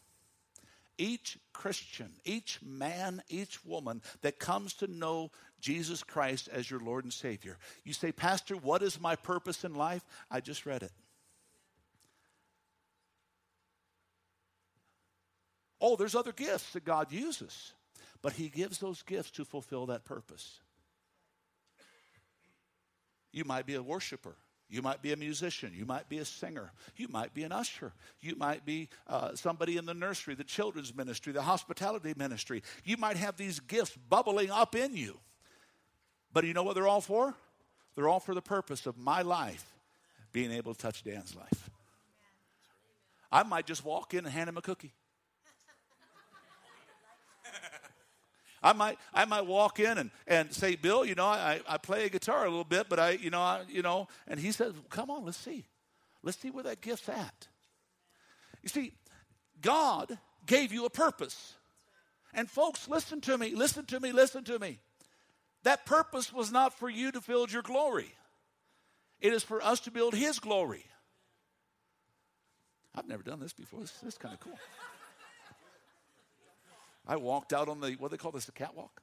Each 0.97 1.37
Christian, 1.53 2.11
each 2.25 2.59
man, 2.63 3.21
each 3.29 3.63
woman 3.63 4.01
that 4.21 4.39
comes 4.39 4.73
to 4.75 4.87
know 4.87 5.31
Jesus 5.59 6.03
Christ 6.03 6.49
as 6.51 6.69
your 6.69 6.79
Lord 6.79 7.03
and 7.03 7.13
Savior. 7.13 7.57
You 7.83 7.93
say, 7.93 8.11
Pastor, 8.11 8.55
what 8.55 8.81
is 8.81 8.99
my 8.99 9.15
purpose 9.15 9.63
in 9.63 9.75
life? 9.75 10.03
I 10.31 10.39
just 10.41 10.65
read 10.65 10.83
it. 10.83 10.91
Oh, 15.79 15.95
there's 15.95 16.15
other 16.15 16.31
gifts 16.31 16.73
that 16.73 16.85
God 16.85 17.11
uses, 17.11 17.73
but 18.23 18.33
He 18.33 18.49
gives 18.49 18.79
those 18.79 19.03
gifts 19.03 19.31
to 19.31 19.45
fulfill 19.45 19.87
that 19.87 20.05
purpose. 20.05 20.59
You 23.31 23.43
might 23.43 23.65
be 23.65 23.75
a 23.75 23.81
worshiper. 23.81 24.35
You 24.69 24.81
might 24.81 25.01
be 25.01 25.13
a 25.13 25.15
musician. 25.15 25.71
You 25.73 25.85
might 25.85 26.09
be 26.09 26.17
a 26.17 26.25
singer. 26.25 26.71
You 26.97 27.07
might 27.07 27.33
be 27.33 27.43
an 27.43 27.51
usher. 27.51 27.93
You 28.19 28.35
might 28.35 28.65
be 28.65 28.89
uh, 29.07 29.33
somebody 29.35 29.77
in 29.77 29.85
the 29.85 29.93
nursery, 29.93 30.35
the 30.35 30.43
children's 30.43 30.93
ministry, 30.93 31.31
the 31.31 31.41
hospitality 31.41 32.13
ministry. 32.17 32.63
You 32.83 32.97
might 32.97 33.15
have 33.15 33.37
these 33.37 33.59
gifts 33.61 33.97
bubbling 34.09 34.51
up 34.51 34.75
in 34.75 34.95
you. 34.95 35.19
But 36.33 36.43
you 36.43 36.53
know 36.53 36.63
what 36.63 36.75
they're 36.75 36.87
all 36.87 37.01
for? 37.01 37.33
They're 37.95 38.09
all 38.09 38.19
for 38.19 38.35
the 38.35 38.41
purpose 38.41 38.85
of 38.85 38.97
my 38.97 39.21
life 39.21 39.73
being 40.33 40.51
able 40.51 40.73
to 40.73 40.79
touch 40.79 41.03
Dan's 41.03 41.35
life. 41.35 41.69
I 43.31 43.43
might 43.43 43.65
just 43.65 43.85
walk 43.85 44.13
in 44.13 44.25
and 44.25 44.33
hand 44.33 44.49
him 44.49 44.57
a 44.57 44.61
cookie. 44.61 44.93
I 48.61 48.73
might, 48.73 48.97
I 49.13 49.25
might 49.25 49.45
walk 49.45 49.79
in 49.79 49.97
and, 49.97 50.11
and 50.25 50.51
say, 50.51 50.75
Bill, 50.75 51.05
you 51.05 51.15
know, 51.15 51.25
I, 51.25 51.61
I 51.67 51.77
play 51.77 52.05
a 52.05 52.09
guitar 52.09 52.45
a 52.45 52.49
little 52.49 52.63
bit, 52.63 52.89
but 52.89 52.99
I, 52.99 53.11
you 53.11 53.29
know, 53.29 53.41
I, 53.41 53.63
you 53.69 53.81
know, 53.81 54.07
and 54.27 54.39
he 54.39 54.51
says, 54.51 54.73
come 54.89 55.09
on, 55.11 55.25
let's 55.25 55.37
see. 55.37 55.65
Let's 56.23 56.39
see 56.39 56.49
where 56.49 56.63
that 56.63 56.81
gift's 56.81 57.09
at. 57.09 57.47
You 58.63 58.69
see, 58.69 58.93
God 59.61 60.17
gave 60.45 60.73
you 60.73 60.85
a 60.85 60.89
purpose. 60.89 61.53
And 62.33 62.49
folks, 62.49 62.87
listen 62.87 63.21
to 63.21 63.37
me, 63.37 63.55
listen 63.55 63.85
to 63.85 63.99
me, 63.99 64.11
listen 64.11 64.43
to 64.45 64.59
me. 64.59 64.79
That 65.63 65.85
purpose 65.85 66.33
was 66.33 66.51
not 66.51 66.73
for 66.77 66.89
you 66.89 67.11
to 67.11 67.21
build 67.21 67.51
your 67.51 67.61
glory. 67.61 68.13
It 69.19 69.33
is 69.33 69.43
for 69.43 69.61
us 69.63 69.79
to 69.81 69.91
build 69.91 70.13
his 70.13 70.39
glory. 70.39 70.85
I've 72.95 73.07
never 73.07 73.23
done 73.23 73.39
this 73.39 73.53
before. 73.53 73.81
This, 73.81 73.91
this 74.03 74.13
is 74.13 74.17
kind 74.17 74.33
of 74.33 74.39
cool. 74.39 74.57
I 77.07 77.15
walked 77.15 77.53
out 77.53 77.69
on 77.69 77.79
the, 77.79 77.93
what 77.93 78.11
do 78.11 78.17
they 78.17 78.21
call 78.21 78.31
this, 78.31 78.45
the 78.45 78.51
catwalk? 78.51 79.01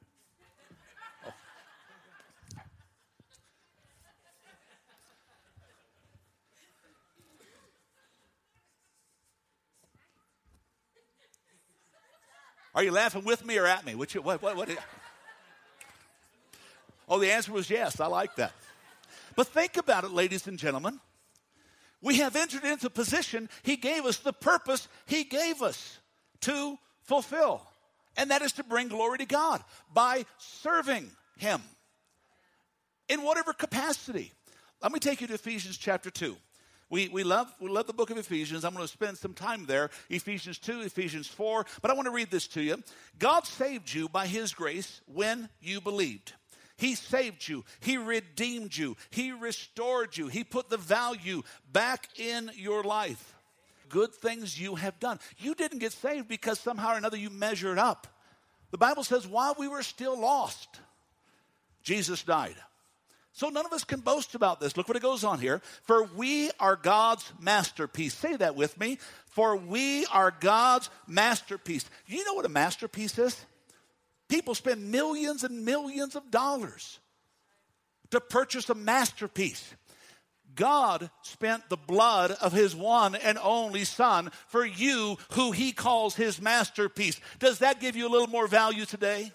Are 12.75 12.83
you 12.83 12.91
laughing 12.91 13.23
with 13.23 13.45
me 13.45 13.57
or 13.57 13.65
at 13.65 13.85
me? 13.85 13.95
Which, 13.95 14.15
what, 14.15 14.41
what, 14.41 14.57
what? 14.57 14.69
Oh, 17.07 17.19
the 17.19 17.31
answer 17.31 17.53
was 17.53 17.69
yes. 17.69 18.01
I 18.01 18.07
like 18.07 18.35
that. 18.35 18.51
But 19.35 19.47
think 19.47 19.77
about 19.77 20.03
it, 20.03 20.11
ladies 20.11 20.45
and 20.45 20.59
gentlemen. 20.59 20.99
We 22.01 22.17
have 22.17 22.35
entered 22.35 22.65
into 22.65 22.89
position, 22.89 23.49
He 23.63 23.77
gave 23.77 24.05
us 24.05 24.17
the 24.17 24.33
purpose 24.33 24.87
He 25.07 25.23
gave 25.23 25.61
us 25.61 25.97
to 26.41 26.77
fulfill 27.01 27.61
and 28.17 28.31
that 28.31 28.41
is 28.41 28.53
to 28.53 28.63
bring 28.63 28.87
glory 28.87 29.17
to 29.19 29.25
God 29.25 29.63
by 29.93 30.25
serving 30.37 31.09
Him 31.37 31.61
in 33.09 33.23
whatever 33.23 33.53
capacity. 33.53 34.31
Let 34.81 34.91
me 34.91 34.99
take 34.99 35.21
you 35.21 35.27
to 35.27 35.33
Ephesians 35.33 35.77
chapter 35.77 36.09
2. 36.09 36.35
We, 36.89 37.07
we, 37.09 37.23
love, 37.23 37.51
we 37.59 37.69
love 37.69 37.87
the 37.87 37.93
book 37.93 38.11
of 38.11 38.17
Ephesians. 38.17 38.63
I'm 38.63 38.73
going 38.73 38.85
to 38.85 38.91
spend 38.91 39.17
some 39.17 39.33
time 39.33 39.65
there. 39.65 39.89
Ephesians 40.09 40.59
2, 40.59 40.81
Ephesians 40.81 41.27
4. 41.27 41.65
But 41.81 41.89
I 41.89 41.95
want 41.95 42.05
to 42.05 42.11
read 42.11 42.29
this 42.29 42.47
to 42.49 42.61
you. 42.61 42.81
God 43.17 43.45
saved 43.45 43.91
you 43.91 44.07
by 44.07 44.27
His 44.27 44.53
grace 44.53 45.01
when 45.11 45.49
you 45.61 45.81
believed. 45.81 46.33
He 46.77 46.95
saved 46.95 47.47
you. 47.47 47.63
He 47.79 47.97
redeemed 47.97 48.75
you. 48.75 48.97
He 49.09 49.31
restored 49.31 50.15
you. 50.15 50.27
He 50.27 50.43
put 50.43 50.69
the 50.69 50.77
value 50.77 51.41
back 51.71 52.09
in 52.19 52.51
your 52.55 52.83
life 52.83 53.34
good 53.89 54.13
things 54.13 54.59
you 54.59 54.75
have 54.75 54.99
done. 54.99 55.19
You 55.37 55.55
didn't 55.55 55.79
get 55.79 55.93
saved 55.93 56.27
because 56.27 56.59
somehow 56.59 56.93
or 56.93 56.97
another 56.97 57.17
you 57.17 57.29
measured 57.29 57.77
up. 57.77 58.07
The 58.71 58.77
Bible 58.77 59.03
says, 59.03 59.27
while 59.27 59.55
we 59.57 59.67
were 59.67 59.83
still 59.83 60.19
lost, 60.19 60.67
Jesus 61.83 62.23
died. 62.23 62.55
So 63.31 63.49
none 63.49 63.65
of 63.65 63.73
us 63.73 63.83
can 63.83 63.99
boast 63.99 64.33
about 64.33 64.61
this. 64.61 64.77
Look 64.77 64.87
what 64.87 64.95
it 64.95 65.03
goes 65.03 65.25
on 65.25 65.39
here. 65.39 65.61
For 65.83 66.03
we 66.03 66.51
are 66.59 66.77
God's 66.77 67.31
masterpiece. 67.39 68.13
Say 68.13 68.37
that 68.37 68.55
with 68.55 68.79
me. 68.79 68.97
For 69.27 69.57
we 69.57 70.05
are 70.05 70.31
God's 70.31 70.89
masterpiece. 71.05 71.83
You 72.07 72.23
know 72.23 72.33
what 72.33 72.45
a 72.45 72.49
masterpiece 72.49 73.19
is? 73.19 73.45
People 74.29 74.55
spend 74.55 74.89
millions 74.89 75.43
and 75.43 75.65
millions 75.65 76.15
of 76.15 76.31
dollars 76.31 76.99
to 78.11 78.21
purchase 78.21 78.69
a 78.69 78.75
masterpiece. 78.75 79.73
God 80.55 81.09
spent 81.21 81.69
the 81.69 81.77
blood 81.77 82.31
of 82.31 82.53
his 82.53 82.75
one 82.75 83.15
and 83.15 83.37
only 83.41 83.83
son 83.83 84.31
for 84.47 84.65
you 84.65 85.17
who 85.33 85.51
he 85.51 85.71
calls 85.71 86.15
his 86.15 86.41
masterpiece. 86.41 87.19
Does 87.39 87.59
that 87.59 87.79
give 87.79 87.95
you 87.95 88.07
a 88.07 88.09
little 88.09 88.27
more 88.27 88.47
value 88.47 88.85
today? 88.85 89.19
Amen. 89.19 89.31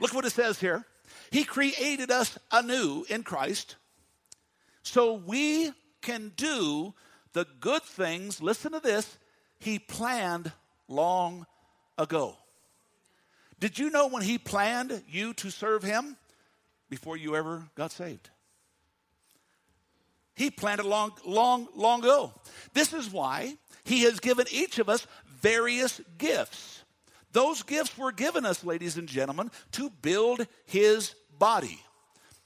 Look 0.00 0.14
what 0.14 0.24
it 0.24 0.30
says 0.30 0.58
here. 0.58 0.84
He 1.30 1.44
created 1.44 2.10
us 2.10 2.38
anew 2.50 3.04
in 3.08 3.22
Christ 3.22 3.76
so 4.82 5.14
we 5.14 5.70
can 6.00 6.32
do 6.36 6.94
the 7.32 7.46
good 7.60 7.82
things, 7.82 8.42
listen 8.42 8.72
to 8.72 8.80
this, 8.80 9.16
he 9.58 9.78
planned 9.78 10.52
long 10.88 11.46
ago. 11.96 12.36
Did 13.60 13.78
you 13.78 13.90
know 13.90 14.08
when 14.08 14.22
he 14.22 14.38
planned 14.38 15.02
you 15.08 15.32
to 15.34 15.50
serve 15.50 15.82
him 15.82 16.16
before 16.90 17.16
you 17.16 17.36
ever 17.36 17.68
got 17.74 17.92
saved? 17.92 18.28
He 20.34 20.50
planned 20.50 20.82
long, 20.84 21.12
long, 21.24 21.68
long 21.74 22.00
ago. 22.00 22.32
This 22.72 22.92
is 22.92 23.10
why 23.10 23.56
he 23.84 24.02
has 24.02 24.20
given 24.20 24.46
each 24.50 24.78
of 24.78 24.88
us 24.88 25.06
various 25.26 26.00
gifts. 26.18 26.84
Those 27.32 27.62
gifts 27.62 27.96
were 27.96 28.12
given 28.12 28.44
us, 28.44 28.64
ladies 28.64 28.96
and 28.96 29.08
gentlemen, 29.08 29.50
to 29.72 29.90
build 30.02 30.46
his 30.66 31.14
body. 31.38 31.80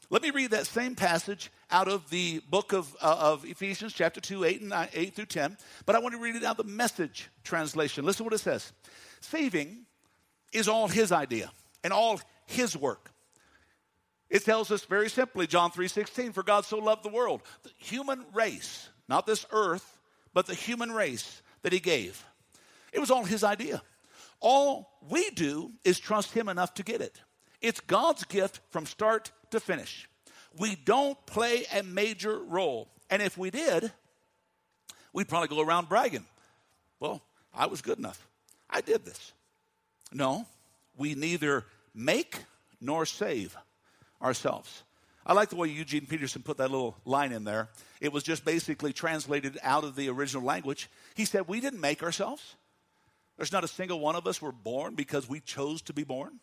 Let 0.09 0.23
me 0.23 0.31
read 0.31 0.53
that 0.53 0.67
same 0.67 0.95
passage 0.95 1.51
out 1.71 1.89
of 1.89 2.09
the 2.11 2.41
book 2.49 2.73
of, 2.73 2.95
uh, 3.03 3.17
of 3.19 3.45
Ephesians, 3.45 3.93
chapter 3.93 4.21
2, 4.21 4.45
8, 4.45 4.61
and 4.61 4.71
9, 4.71 4.89
8 4.93 5.15
through 5.15 5.27
10. 5.27 5.57
But 5.85 5.97
I 5.97 5.99
want 5.99 6.15
to 6.15 6.21
read 6.21 6.37
it 6.37 6.45
out 6.45 6.59
of 6.61 6.67
the 6.67 6.73
message 6.73 7.29
translation. 7.43 8.05
Listen 8.05 8.19
to 8.19 8.25
what 8.25 8.33
it 8.33 8.39
says 8.39 8.73
Saving 9.21 9.87
is 10.53 10.69
all 10.69 10.87
his 10.87 11.11
idea 11.11 11.51
and 11.83 11.93
all 11.93 12.21
his 12.47 12.77
work. 12.77 13.11
It 14.29 14.45
tells 14.45 14.71
us 14.71 14.85
very 14.85 15.09
simply, 15.09 15.47
John 15.47 15.71
3:16, 15.71 16.33
for 16.33 16.43
God 16.43 16.65
so 16.65 16.79
loved 16.79 17.05
the 17.05 17.09
world, 17.09 17.43
the 17.63 17.71
human 17.79 18.25
race, 18.33 18.89
not 19.09 19.27
this 19.27 19.47
earth, 19.51 19.99
but 20.33 20.47
the 20.47 20.55
human 20.55 20.93
race 20.93 21.43
that 21.63 21.73
he 21.73 21.81
gave. 21.81 22.25
It 22.93 22.99
was 22.99 23.11
all 23.11 23.25
his 23.25 23.45
idea. 23.45 23.83
All 24.41 24.99
we 25.09 25.31
do 25.31 25.73
is 25.85 25.99
trust 25.99 26.33
him 26.33 26.49
enough 26.49 26.75
to 26.75 26.83
get 26.83 27.01
it. 27.01 27.21
It's 27.61 27.81
God's 27.81 28.25
gift 28.25 28.61
from 28.71 28.87
start 28.87 29.31
to 29.51 29.61
finish. 29.61 30.09
We 30.59 30.75
don't 30.77 31.25
play 31.27 31.65
a 31.73 31.83
major 31.83 32.39
role. 32.39 32.91
And 33.09 33.23
if 33.23 33.39
we 33.39 33.51
did, 33.51 33.93
we'd 35.13 35.29
probably 35.29 35.49
go 35.49 35.61
around 35.61 35.89
bragging. 35.89 36.27
Well, 37.01 37.23
I 37.55 37.67
was 37.67 37.81
good 37.83 37.99
enough. 37.99 38.27
I 38.69 38.81
did 38.81 39.05
this. 39.05 39.33
No, 40.13 40.47
we 40.97 41.15
neither 41.15 41.65
make 41.95 42.45
nor 42.81 43.07
save 43.07 43.57
ourselves. 44.23 44.83
I 45.25 45.33
like 45.33 45.49
the 45.49 45.57
way 45.57 45.69
Eugene 45.69 46.07
Peterson 46.07 46.43
put 46.43 46.59
that 46.59 46.71
little 46.71 46.97
line 47.05 47.33
in 47.33 47.45
there. 47.45 47.69
It 48.01 48.13
was 48.13 48.23
just 48.23 48.45
basically 48.45 48.93
translated 48.93 49.59
out 49.63 49.83
of 49.83 49.97
the 49.97 50.09
original 50.09 50.45
language. 50.45 50.89
He 51.17 51.25
said, 51.25 51.49
We 51.49 51.61
didn't 51.61 51.81
make 51.81 52.03
ourselves. 52.03 52.55
There's 53.37 53.53
not 53.53 53.65
a 53.65 53.69
single 53.69 54.01
one 54.01 54.15
of 54.15 54.27
us 54.27 54.41
were 54.41 54.53
born 54.53 54.95
because 54.95 55.29
we 55.29 55.41
chose 55.41 55.83
to 55.83 55.93
be 55.93 56.05
born. 56.05 56.39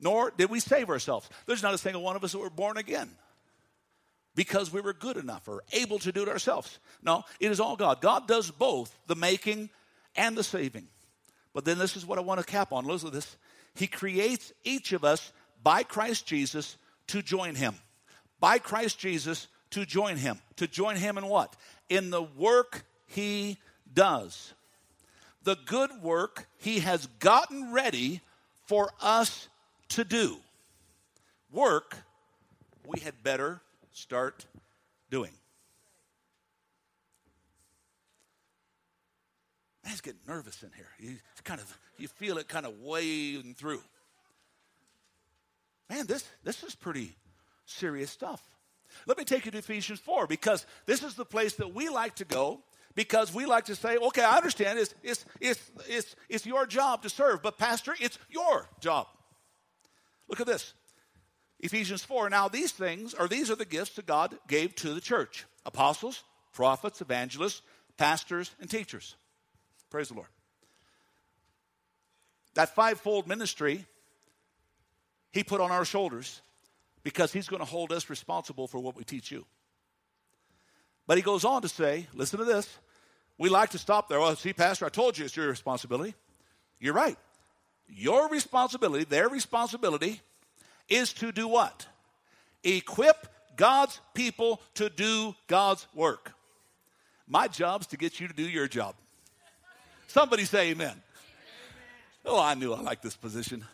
Nor 0.00 0.30
did 0.30 0.50
we 0.50 0.60
save 0.60 0.90
ourselves. 0.90 1.28
There's 1.46 1.62
not 1.62 1.74
a 1.74 1.78
single 1.78 2.02
one 2.02 2.16
of 2.16 2.24
us 2.24 2.32
that 2.32 2.38
were 2.38 2.50
born 2.50 2.76
again 2.76 3.10
because 4.34 4.72
we 4.72 4.80
were 4.80 4.92
good 4.92 5.16
enough 5.16 5.48
or 5.48 5.64
able 5.72 5.98
to 6.00 6.12
do 6.12 6.22
it 6.22 6.28
ourselves. 6.28 6.78
No, 7.02 7.24
it 7.40 7.50
is 7.50 7.60
all 7.60 7.76
God. 7.76 8.00
God 8.00 8.28
does 8.28 8.50
both 8.50 8.96
the 9.06 9.16
making 9.16 9.70
and 10.14 10.36
the 10.36 10.44
saving. 10.44 10.88
But 11.54 11.64
then 11.64 11.78
this 11.78 11.96
is 11.96 12.06
what 12.06 12.18
I 12.18 12.20
want 12.20 12.40
to 12.40 12.46
cap 12.46 12.72
on. 12.72 12.84
Listen 12.84 13.10
to 13.10 13.14
this. 13.14 13.36
He 13.74 13.86
creates 13.86 14.52
each 14.64 14.92
of 14.92 15.04
us 15.04 15.32
by 15.62 15.82
Christ 15.82 16.26
Jesus 16.26 16.76
to 17.08 17.22
join 17.22 17.54
him. 17.54 17.74
By 18.40 18.58
Christ 18.58 18.98
Jesus 18.98 19.48
to 19.70 19.84
join 19.84 20.16
him. 20.16 20.38
To 20.56 20.66
join 20.66 20.96
him 20.96 21.18
in 21.18 21.26
what? 21.26 21.56
In 21.88 22.10
the 22.10 22.22
work 22.22 22.84
he 23.06 23.58
does. 23.92 24.54
The 25.44 25.56
good 25.66 25.90
work 26.02 26.46
he 26.58 26.80
has 26.80 27.06
gotten 27.18 27.72
ready 27.72 28.20
for 28.66 28.90
us 29.00 29.48
to 29.90 30.04
do. 30.04 30.38
Work 31.50 31.96
we 32.86 33.00
had 33.00 33.22
better 33.22 33.60
start 33.92 34.46
doing. 35.10 35.32
Man, 39.84 39.92
it's 39.92 40.00
getting 40.02 40.20
nervous 40.26 40.62
in 40.62 40.70
here. 40.76 40.88
You 40.98 41.16
kind 41.44 41.60
of 41.60 41.78
you 41.96 42.08
feel 42.08 42.36
it 42.38 42.48
kind 42.48 42.66
of 42.66 42.80
wading 42.80 43.54
through. 43.54 43.82
Man, 45.90 46.06
this 46.06 46.24
this 46.44 46.62
is 46.62 46.74
pretty 46.74 47.16
serious 47.66 48.10
stuff. 48.10 48.42
Let 49.06 49.18
me 49.18 49.24
take 49.24 49.44
you 49.44 49.50
to 49.50 49.58
Ephesians 49.58 50.00
4 50.00 50.26
because 50.26 50.66
this 50.86 51.02
is 51.02 51.14
the 51.14 51.24
place 51.24 51.54
that 51.54 51.74
we 51.74 51.88
like 51.88 52.16
to 52.16 52.24
go 52.24 52.62
because 52.94 53.32
we 53.32 53.46
like 53.46 53.66
to 53.66 53.76
say, 53.76 53.96
okay, 53.96 54.24
I 54.24 54.36
understand 54.36 54.78
it's, 54.78 54.94
it's, 55.02 55.24
it's, 55.40 55.70
it's, 55.88 56.16
it's 56.28 56.46
your 56.46 56.66
job 56.66 57.02
to 57.02 57.08
serve, 57.08 57.42
but 57.42 57.58
Pastor, 57.58 57.94
it's 58.00 58.18
your 58.28 58.68
job. 58.80 59.06
Look 60.28 60.40
at 60.40 60.46
this 60.46 60.74
Ephesians 61.60 62.02
4. 62.02 62.30
Now, 62.30 62.48
these 62.48 62.72
things, 62.72 63.14
or 63.14 63.28
these 63.28 63.50
are 63.50 63.56
the 63.56 63.64
gifts 63.64 63.94
that 63.96 64.06
God 64.06 64.36
gave 64.48 64.74
to 64.76 64.94
the 64.94 65.00
church 65.00 65.46
apostles, 65.64 66.22
prophets, 66.52 67.00
evangelists, 67.00 67.62
pastors, 67.96 68.50
and 68.60 68.68
teachers. 68.68 69.16
Praise 69.90 70.08
the 70.08 70.14
Lord. 70.14 70.28
That 72.54 72.74
fivefold 72.74 73.28
ministry 73.28 73.86
he 75.38 75.44
put 75.44 75.60
on 75.60 75.70
our 75.70 75.84
shoulders 75.84 76.42
because 77.04 77.32
he's 77.32 77.48
going 77.48 77.60
to 77.60 77.66
hold 77.66 77.92
us 77.92 78.10
responsible 78.10 78.66
for 78.66 78.80
what 78.80 78.96
we 78.96 79.04
teach 79.04 79.30
you. 79.30 79.46
But 81.06 81.16
he 81.16 81.22
goes 81.22 81.44
on 81.44 81.62
to 81.62 81.68
say, 81.68 82.08
listen 82.12 82.40
to 82.40 82.44
this. 82.44 82.68
We 83.38 83.48
like 83.48 83.70
to 83.70 83.78
stop 83.78 84.08
there. 84.08 84.18
Well, 84.18 84.34
see, 84.34 84.52
Pastor, 84.52 84.84
I 84.84 84.88
told 84.88 85.16
you 85.16 85.24
it's 85.24 85.36
your 85.36 85.46
responsibility. 85.48 86.14
You're 86.80 86.92
right. 86.92 87.16
Your 87.88 88.28
responsibility, 88.28 89.04
their 89.04 89.28
responsibility, 89.28 90.20
is 90.88 91.12
to 91.14 91.30
do 91.30 91.46
what? 91.46 91.86
Equip 92.64 93.28
God's 93.56 94.00
people 94.14 94.60
to 94.74 94.90
do 94.90 95.36
God's 95.46 95.86
work. 95.94 96.32
My 97.28 97.46
job's 97.46 97.86
to 97.88 97.96
get 97.96 98.18
you 98.18 98.26
to 98.26 98.34
do 98.34 98.42
your 98.42 98.66
job. 98.66 98.96
Somebody 100.08 100.44
say 100.44 100.70
amen. 100.70 101.00
Oh, 102.26 102.40
I 102.40 102.54
knew 102.54 102.74
I 102.74 102.80
liked 102.80 103.04
this 103.04 103.16
position. 103.16 103.64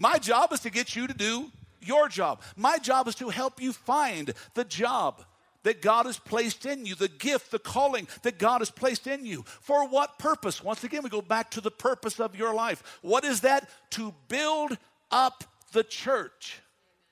My 0.00 0.18
job 0.18 0.50
is 0.54 0.60
to 0.60 0.70
get 0.70 0.96
you 0.96 1.06
to 1.06 1.12
do 1.12 1.52
your 1.82 2.08
job. 2.08 2.40
My 2.56 2.78
job 2.78 3.06
is 3.06 3.14
to 3.16 3.28
help 3.28 3.60
you 3.60 3.74
find 3.74 4.32
the 4.54 4.64
job 4.64 5.22
that 5.62 5.82
God 5.82 6.06
has 6.06 6.18
placed 6.18 6.64
in 6.64 6.86
you, 6.86 6.94
the 6.94 7.06
gift, 7.06 7.50
the 7.50 7.58
calling 7.58 8.08
that 8.22 8.38
God 8.38 8.62
has 8.62 8.70
placed 8.70 9.06
in 9.06 9.26
you. 9.26 9.44
For 9.60 9.86
what 9.86 10.18
purpose? 10.18 10.64
Once 10.64 10.84
again, 10.84 11.02
we 11.02 11.10
go 11.10 11.20
back 11.20 11.50
to 11.50 11.60
the 11.60 11.70
purpose 11.70 12.18
of 12.18 12.34
your 12.34 12.54
life. 12.54 12.82
What 13.02 13.24
is 13.24 13.42
that? 13.42 13.68
To 13.90 14.14
build 14.28 14.78
up 15.10 15.44
the 15.72 15.84
church, 15.84 16.62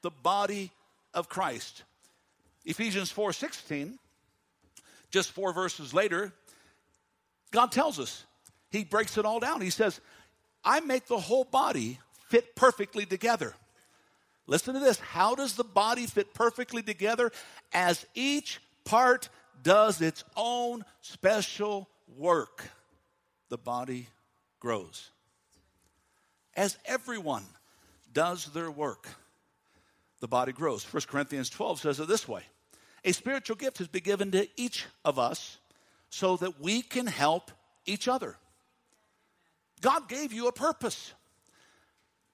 the 0.01 0.11
body 0.11 0.73
of 1.13 1.29
Christ. 1.29 1.83
Ephesians 2.65 3.13
4:16, 3.13 3.99
just 5.11 5.33
four 5.33 5.53
verses 5.53 5.93
later, 5.93 6.33
God 7.51 7.71
tells 7.71 7.99
us. 7.99 8.25
He 8.71 8.85
breaks 8.85 9.19
it 9.19 9.27
all 9.27 9.41
down. 9.41 9.61
He 9.61 9.71
says, 9.71 10.01
"I 10.65 10.81
make 10.81 11.07
the 11.07 11.21
whole 11.21 11.45
body 11.45 12.01
fit 12.29 12.55
perfectly 12.55 13.07
together." 13.07 13.55
Listen 14.47 14.75
to 14.75 14.81
this. 14.81 14.99
How 14.99 15.35
does 15.35 15.55
the 15.55 15.65
body 15.65 16.07
fit 16.07 16.33
perfectly 16.33 16.83
together? 16.83 17.31
As 17.73 18.07
each 18.15 18.61
part 18.85 19.29
does 19.63 20.01
its 20.01 20.25
own 20.37 20.85
special 21.03 21.89
work, 22.17 22.65
the 23.51 23.59
body 23.59 24.09
grows. 24.59 25.11
As 26.57 26.79
everyone 26.87 27.45
does 28.13 28.47
their 28.47 28.71
work, 28.71 29.07
the 30.21 30.29
body 30.29 30.53
grows. 30.53 30.83
1 30.83 31.03
Corinthians 31.09 31.51
12 31.51 31.81
says 31.81 32.01
it 32.01 32.09
this 32.09 32.27
way 32.27 32.43
A 33.05 33.13
spiritual 33.13 33.57
gift 33.57 33.79
has 33.79 33.89
been 33.89 34.03
given 34.03 34.31
to 34.33 34.49
each 34.57 34.87
of 35.05 35.19
us 35.19 35.59
so 36.11 36.37
that 36.39 36.59
we 36.59 36.81
can 36.81 37.07
help 37.07 37.51
each 37.85 38.09
other. 38.09 38.37
God 39.81 40.09
gave 40.09 40.33
you 40.33 40.49
a 40.49 40.53
purpose. 40.53 41.13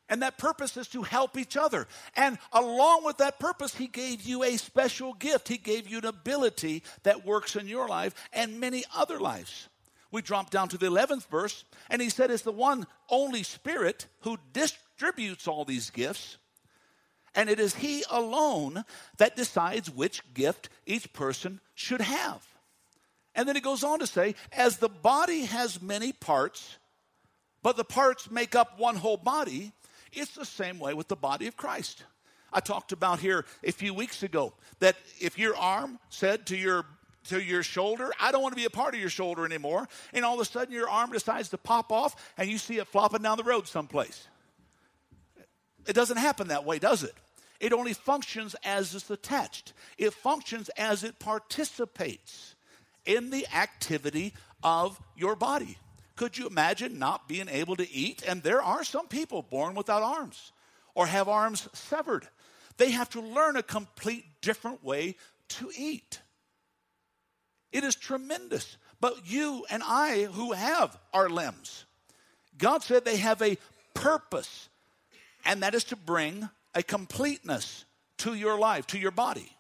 And 0.09 0.23
that 0.23 0.37
purpose 0.37 0.77
is 0.77 0.89
to 0.89 1.03
help 1.03 1.39
each 1.39 1.57
other. 1.57 1.87
And 2.15 2.39
along 2.53 3.05
with 3.05 3.19
that 3.19 3.39
purpose, 3.39 3.75
He 3.75 3.87
gave 3.87 4.23
you 4.23 4.43
a 4.43 4.57
special 4.57 5.15
gift. 5.15 5.49
He 5.49 5.57
gave 5.57 5.89
you 5.89 5.99
an 5.99 6.05
ability 6.05 6.83
that 7.05 7.25
works 7.25 7.57
in 7.57 7.69
your 7.69 7.89
life 7.89 8.15
and 8.33 8.61
many 8.61 8.85
other 8.95 9.19
lives. 9.19 9.69
We 10.11 10.23
drop 10.23 10.51
down 10.51 10.69
to 10.69 10.79
the 10.79 10.87
11th 10.87 11.27
verse, 11.29 11.65
and 11.89 12.03
He 12.03 12.11
said, 12.11 12.31
It's 12.31 12.43
the 12.43 12.53
one 12.53 12.87
only 13.09 13.43
Spirit 13.43 14.07
who 14.21 14.39
distributes 14.53 15.49
all 15.49 15.65
these 15.65 15.91
gifts. 15.91 16.37
And 17.35 17.49
it 17.49 17.59
is 17.59 17.75
He 17.75 18.05
alone 18.11 18.85
that 19.17 19.37
decides 19.37 19.91
which 19.91 20.23
gift 20.35 20.69
each 20.87 21.13
person 21.15 21.61
should 21.75 22.03
have. 22.03 22.47
And 23.35 23.49
then 23.49 23.57
He 23.57 23.63
goes 23.63 23.83
on 23.83 24.01
to 24.01 24.07
say, 24.07 24.35
As 24.53 24.77
the 24.77 24.91
body 24.91 25.47
has 25.47 25.81
many 25.81 26.13
parts, 26.13 26.77
but 27.63 27.79
the 27.79 27.85
parts 27.85 28.31
make 28.31 28.55
up 28.55 28.79
one 28.79 28.97
whole 28.97 29.17
body 29.17 29.73
it's 30.15 30.35
the 30.35 30.45
same 30.45 30.79
way 30.79 30.95
with 30.95 31.09
the 31.09 31.17
body 31.17 31.47
of 31.47 31.57
Christ. 31.57 32.05
I 32.53 32.61
talked 32.61 32.93
about 32.93 33.19
here 33.19 33.45
a 33.65 33.73
few 33.73 33.93
weeks 33.93 34.23
ago 34.23 34.55
that 34.79 34.97
if 35.21 35.39
your 35.39 35.57
arm 35.57 35.99
said 36.09 36.47
to 36.47 36.57
your 36.57 36.87
to 37.25 37.43
your 37.43 37.63
shoulder, 37.63 38.11
I 38.21 38.33
don't 38.33 38.43
want 38.43 38.53
to 38.53 38.61
be 38.61 38.67
a 38.67 38.71
part 38.71 38.95
of 38.95 39.01
your 39.01 39.09
shoulder 39.09 39.47
anymore, 39.47 39.89
and 40.13 40.25
all 40.25 40.35
of 40.35 40.41
a 40.41 40.45
sudden 40.45 40.75
your 40.75 40.91
arm 40.91 41.11
decides 41.11 41.49
to 41.51 41.59
pop 41.59 41.91
off 41.91 42.33
and 42.37 42.51
you 42.51 42.59
see 42.59 42.79
it 42.79 42.87
flopping 42.87 43.23
down 43.23 43.39
the 43.39 43.45
road 43.45 43.67
someplace. 43.67 44.29
It 45.87 45.95
doesn't 45.95 46.19
happen 46.19 46.49
that 46.49 46.65
way, 46.65 46.79
does 46.79 47.03
it? 47.03 47.15
It 47.61 47.73
only 47.73 47.95
functions 47.95 48.55
as 48.65 48.95
it's 48.95 49.09
attached. 49.11 49.73
It 49.97 50.13
functions 50.13 50.69
as 50.77 51.05
it 51.05 51.19
participates 51.19 52.55
in 53.07 53.31
the 53.31 53.47
activity 53.55 54.35
of 54.63 55.01
your 55.17 55.37
body. 55.37 55.79
Could 56.17 56.39
you 56.39 56.47
imagine 56.47 56.99
not 56.99 57.29
being 57.29 57.49
able 57.49 57.77
to 57.77 57.91
eat? 57.91 58.23
And 58.27 58.43
there 58.43 58.63
are 58.63 58.85
some 58.85 59.09
people 59.09 59.43
born 59.43 59.75
without 59.75 60.03
arms 60.03 60.53
or 60.95 61.07
have 61.07 61.29
arms 61.29 61.69
severed. 61.73 62.29
They 62.77 62.93
have 62.93 63.11
to 63.11 63.21
learn 63.21 63.57
a 63.57 63.63
complete 63.63 64.25
different 64.41 64.85
way 64.85 65.17
to 65.49 65.71
eat. 65.77 66.21
It 67.73 67.83
is 67.83 67.97
tremendous. 67.97 68.77
But 69.01 69.29
you 69.29 69.67
and 69.71 69.83
I, 69.85 70.25
who 70.25 70.53
have 70.53 70.97
our 71.13 71.29
limbs, 71.29 71.85
God 72.57 72.83
said 72.83 73.05
they 73.05 73.17
have 73.17 73.43
a 73.43 73.59
purpose, 73.95 74.69
and 75.45 75.63
that 75.63 75.75
is 75.75 75.85
to 75.85 75.97
bring 75.97 76.49
a 76.75 76.83
completeness 76.83 77.85
to 78.19 78.35
your 78.35 78.59
life, 78.59 78.87
to 78.89 78.99
your 78.99 79.11
body. 79.11 79.51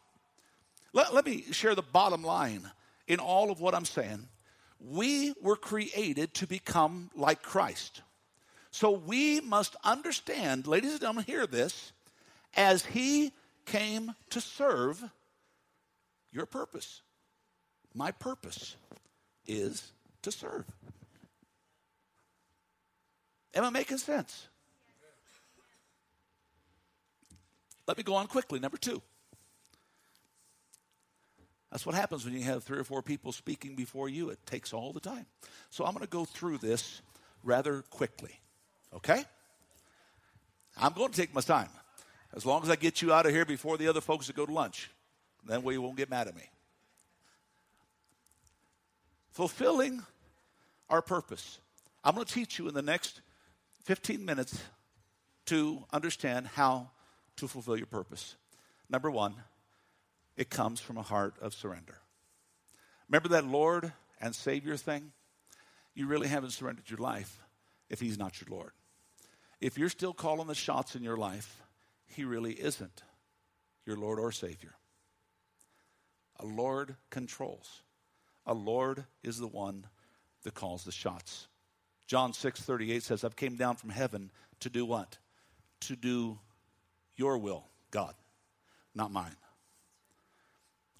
Let, 0.92 1.12
let 1.12 1.26
me 1.26 1.42
share 1.50 1.74
the 1.74 1.82
bottom 1.82 2.22
line 2.22 2.70
in 3.08 3.18
all 3.18 3.50
of 3.50 3.60
what 3.60 3.74
I'm 3.74 3.84
saying 3.84 4.28
we 4.90 5.34
were 5.40 5.56
created 5.56 6.34
to 6.34 6.46
become 6.46 7.10
like 7.14 7.42
Christ. 7.42 8.02
So 8.70 8.90
we 8.90 9.40
must 9.40 9.76
understand, 9.84 10.66
ladies 10.66 10.92
and 10.92 11.00
gentlemen, 11.00 11.24
hear 11.24 11.46
this, 11.46 11.92
as 12.54 12.84
he 12.84 13.32
came 13.66 14.14
to 14.30 14.40
serve 14.40 15.02
your 16.32 16.46
purpose. 16.46 17.02
My 17.94 18.10
purpose 18.10 18.76
is 19.46 19.92
to 20.22 20.32
serve. 20.32 20.64
Am 23.54 23.64
I 23.64 23.70
making 23.70 23.98
sense? 23.98 24.48
Let 27.86 27.96
me 27.96 28.02
go 28.02 28.14
on 28.14 28.26
quickly. 28.26 28.58
Number 28.58 28.76
two. 28.76 29.00
That's 31.74 31.84
what 31.84 31.96
happens 31.96 32.24
when 32.24 32.34
you 32.34 32.42
have 32.44 32.62
three 32.62 32.78
or 32.78 32.84
four 32.84 33.02
people 33.02 33.32
speaking 33.32 33.74
before 33.74 34.08
you. 34.08 34.30
It 34.30 34.38
takes 34.46 34.72
all 34.72 34.92
the 34.92 35.00
time. 35.00 35.26
So 35.70 35.84
I'm 35.84 35.92
going 35.92 36.04
to 36.04 36.08
go 36.08 36.24
through 36.24 36.58
this 36.58 37.02
rather 37.42 37.82
quickly. 37.90 38.38
Okay? 38.94 39.24
I'm 40.76 40.92
going 40.92 41.10
to 41.10 41.16
take 41.20 41.34
my 41.34 41.40
time. 41.40 41.68
As 42.32 42.46
long 42.46 42.62
as 42.62 42.70
I 42.70 42.76
get 42.76 43.02
you 43.02 43.12
out 43.12 43.26
of 43.26 43.32
here 43.32 43.44
before 43.44 43.76
the 43.76 43.88
other 43.88 44.00
folks 44.00 44.28
that 44.28 44.36
go 44.36 44.46
to 44.46 44.52
lunch. 44.52 44.88
Then 45.44 45.64
we 45.64 45.76
won't 45.76 45.96
get 45.96 46.08
mad 46.08 46.28
at 46.28 46.36
me. 46.36 46.48
Fulfilling 49.32 50.00
our 50.88 51.02
purpose. 51.02 51.58
I'm 52.04 52.14
going 52.14 52.24
to 52.24 52.32
teach 52.32 52.56
you 52.56 52.68
in 52.68 52.74
the 52.74 52.82
next 52.82 53.20
15 53.82 54.24
minutes 54.24 54.62
to 55.46 55.82
understand 55.92 56.46
how 56.46 56.90
to 57.38 57.48
fulfill 57.48 57.76
your 57.76 57.86
purpose. 57.86 58.36
Number 58.88 59.10
one, 59.10 59.34
it 60.36 60.50
comes 60.50 60.80
from 60.80 60.96
a 60.96 61.02
heart 61.02 61.34
of 61.40 61.54
surrender. 61.54 61.98
Remember 63.08 63.28
that 63.30 63.46
Lord 63.46 63.92
and 64.20 64.34
Savior 64.34 64.76
thing? 64.76 65.12
You 65.94 66.06
really 66.06 66.28
haven't 66.28 66.50
surrendered 66.50 66.90
your 66.90 66.98
life 66.98 67.38
if 67.88 68.00
He's 68.00 68.18
not 68.18 68.40
your 68.40 68.56
Lord. 68.56 68.72
If 69.60 69.78
you're 69.78 69.88
still 69.88 70.12
calling 70.12 70.48
the 70.48 70.54
shots 70.54 70.96
in 70.96 71.02
your 71.02 71.16
life, 71.16 71.62
He 72.06 72.24
really 72.24 72.52
isn't 72.52 73.02
your 73.86 73.96
Lord 73.96 74.18
or 74.18 74.32
Savior. 74.32 74.74
A 76.40 76.46
Lord 76.46 76.96
controls. 77.10 77.82
A 78.46 78.54
Lord 78.54 79.04
is 79.22 79.38
the 79.38 79.46
one 79.46 79.86
that 80.42 80.54
calls 80.54 80.84
the 80.84 80.92
shots. 80.92 81.46
John 82.06 82.32
6 82.32 82.60
38 82.60 83.02
says, 83.02 83.24
I've 83.24 83.36
came 83.36 83.56
down 83.56 83.76
from 83.76 83.90
heaven 83.90 84.30
to 84.60 84.68
do 84.68 84.84
what? 84.84 85.18
To 85.82 85.96
do 85.96 86.38
your 87.16 87.38
will, 87.38 87.64
God, 87.90 88.14
not 88.94 89.12
mine. 89.12 89.36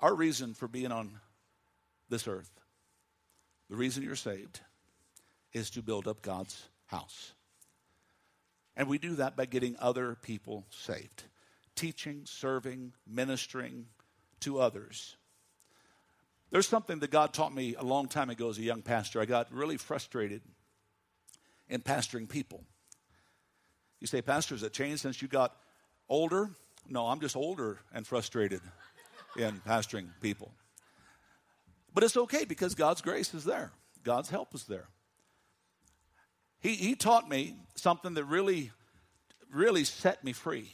Our 0.05 0.15
reason 0.15 0.53
for 0.53 0.69
being 0.69 0.93
on 0.93 1.19
this 2.11 2.29
earth, 2.29 2.51
the 3.71 3.77
reason 3.77 4.03
you're 4.03 4.17
saved, 4.17 4.61
is 5.55 5.71
to 5.71 5.83
build 5.83 6.07
up 6.07 6.21
God's 6.21 6.63
house. 6.85 7.33
And 8.77 8.87
we 8.87 8.99
do 8.99 9.15
that 9.15 9.35
by 9.35 9.47
getting 9.47 9.77
other 9.79 10.15
people 10.21 10.67
saved, 10.69 11.23
teaching, 11.75 12.21
serving, 12.27 12.93
ministering 13.07 13.87
to 14.41 14.61
others. 14.61 15.17
There's 16.51 16.69
something 16.69 16.99
that 16.99 17.11
God 17.11 17.33
taught 17.33 17.55
me 17.55 17.75
a 17.75 17.83
long 17.83 18.07
time 18.07 18.29
ago 18.29 18.51
as 18.51 18.59
a 18.59 18.63
young 18.63 18.83
pastor. 18.83 19.23
I 19.23 19.25
got 19.25 19.51
really 19.55 19.79
frustrated 19.79 20.43
in 21.71 21.81
pastoring 21.81 22.29
people. 22.29 22.63
You 24.01 24.07
say, 24.07 24.21
Pastor, 24.21 24.55
has 24.55 24.65
it 24.65 24.75
changed 24.75 25.01
since 25.01 25.23
you 25.23 25.29
got 25.29 25.57
older? 26.11 26.51
No, 26.91 27.07
I'm 27.07 27.21
just 27.21 27.37
older 27.37 27.79
and 27.95 28.07
frustrated 28.07 28.61
in 29.37 29.61
pastoring 29.67 30.09
people. 30.21 30.53
But 31.93 32.05
it's 32.05 32.17
okay 32.17 32.45
because 32.45 32.75
God's 32.75 33.01
grace 33.01 33.35
is 33.35 33.45
there, 33.45 33.73
God's 34.03 34.31
help 34.31 34.55
is 34.55 34.65
there. 34.65 34.89
He, 36.61 36.75
he 36.75 36.95
taught 36.95 37.29
me 37.29 37.57
something 37.75 38.15
that 38.15 38.25
really, 38.25 38.71
really 39.53 39.85
set 39.85 40.25
me 40.25 40.33
free. 40.33 40.71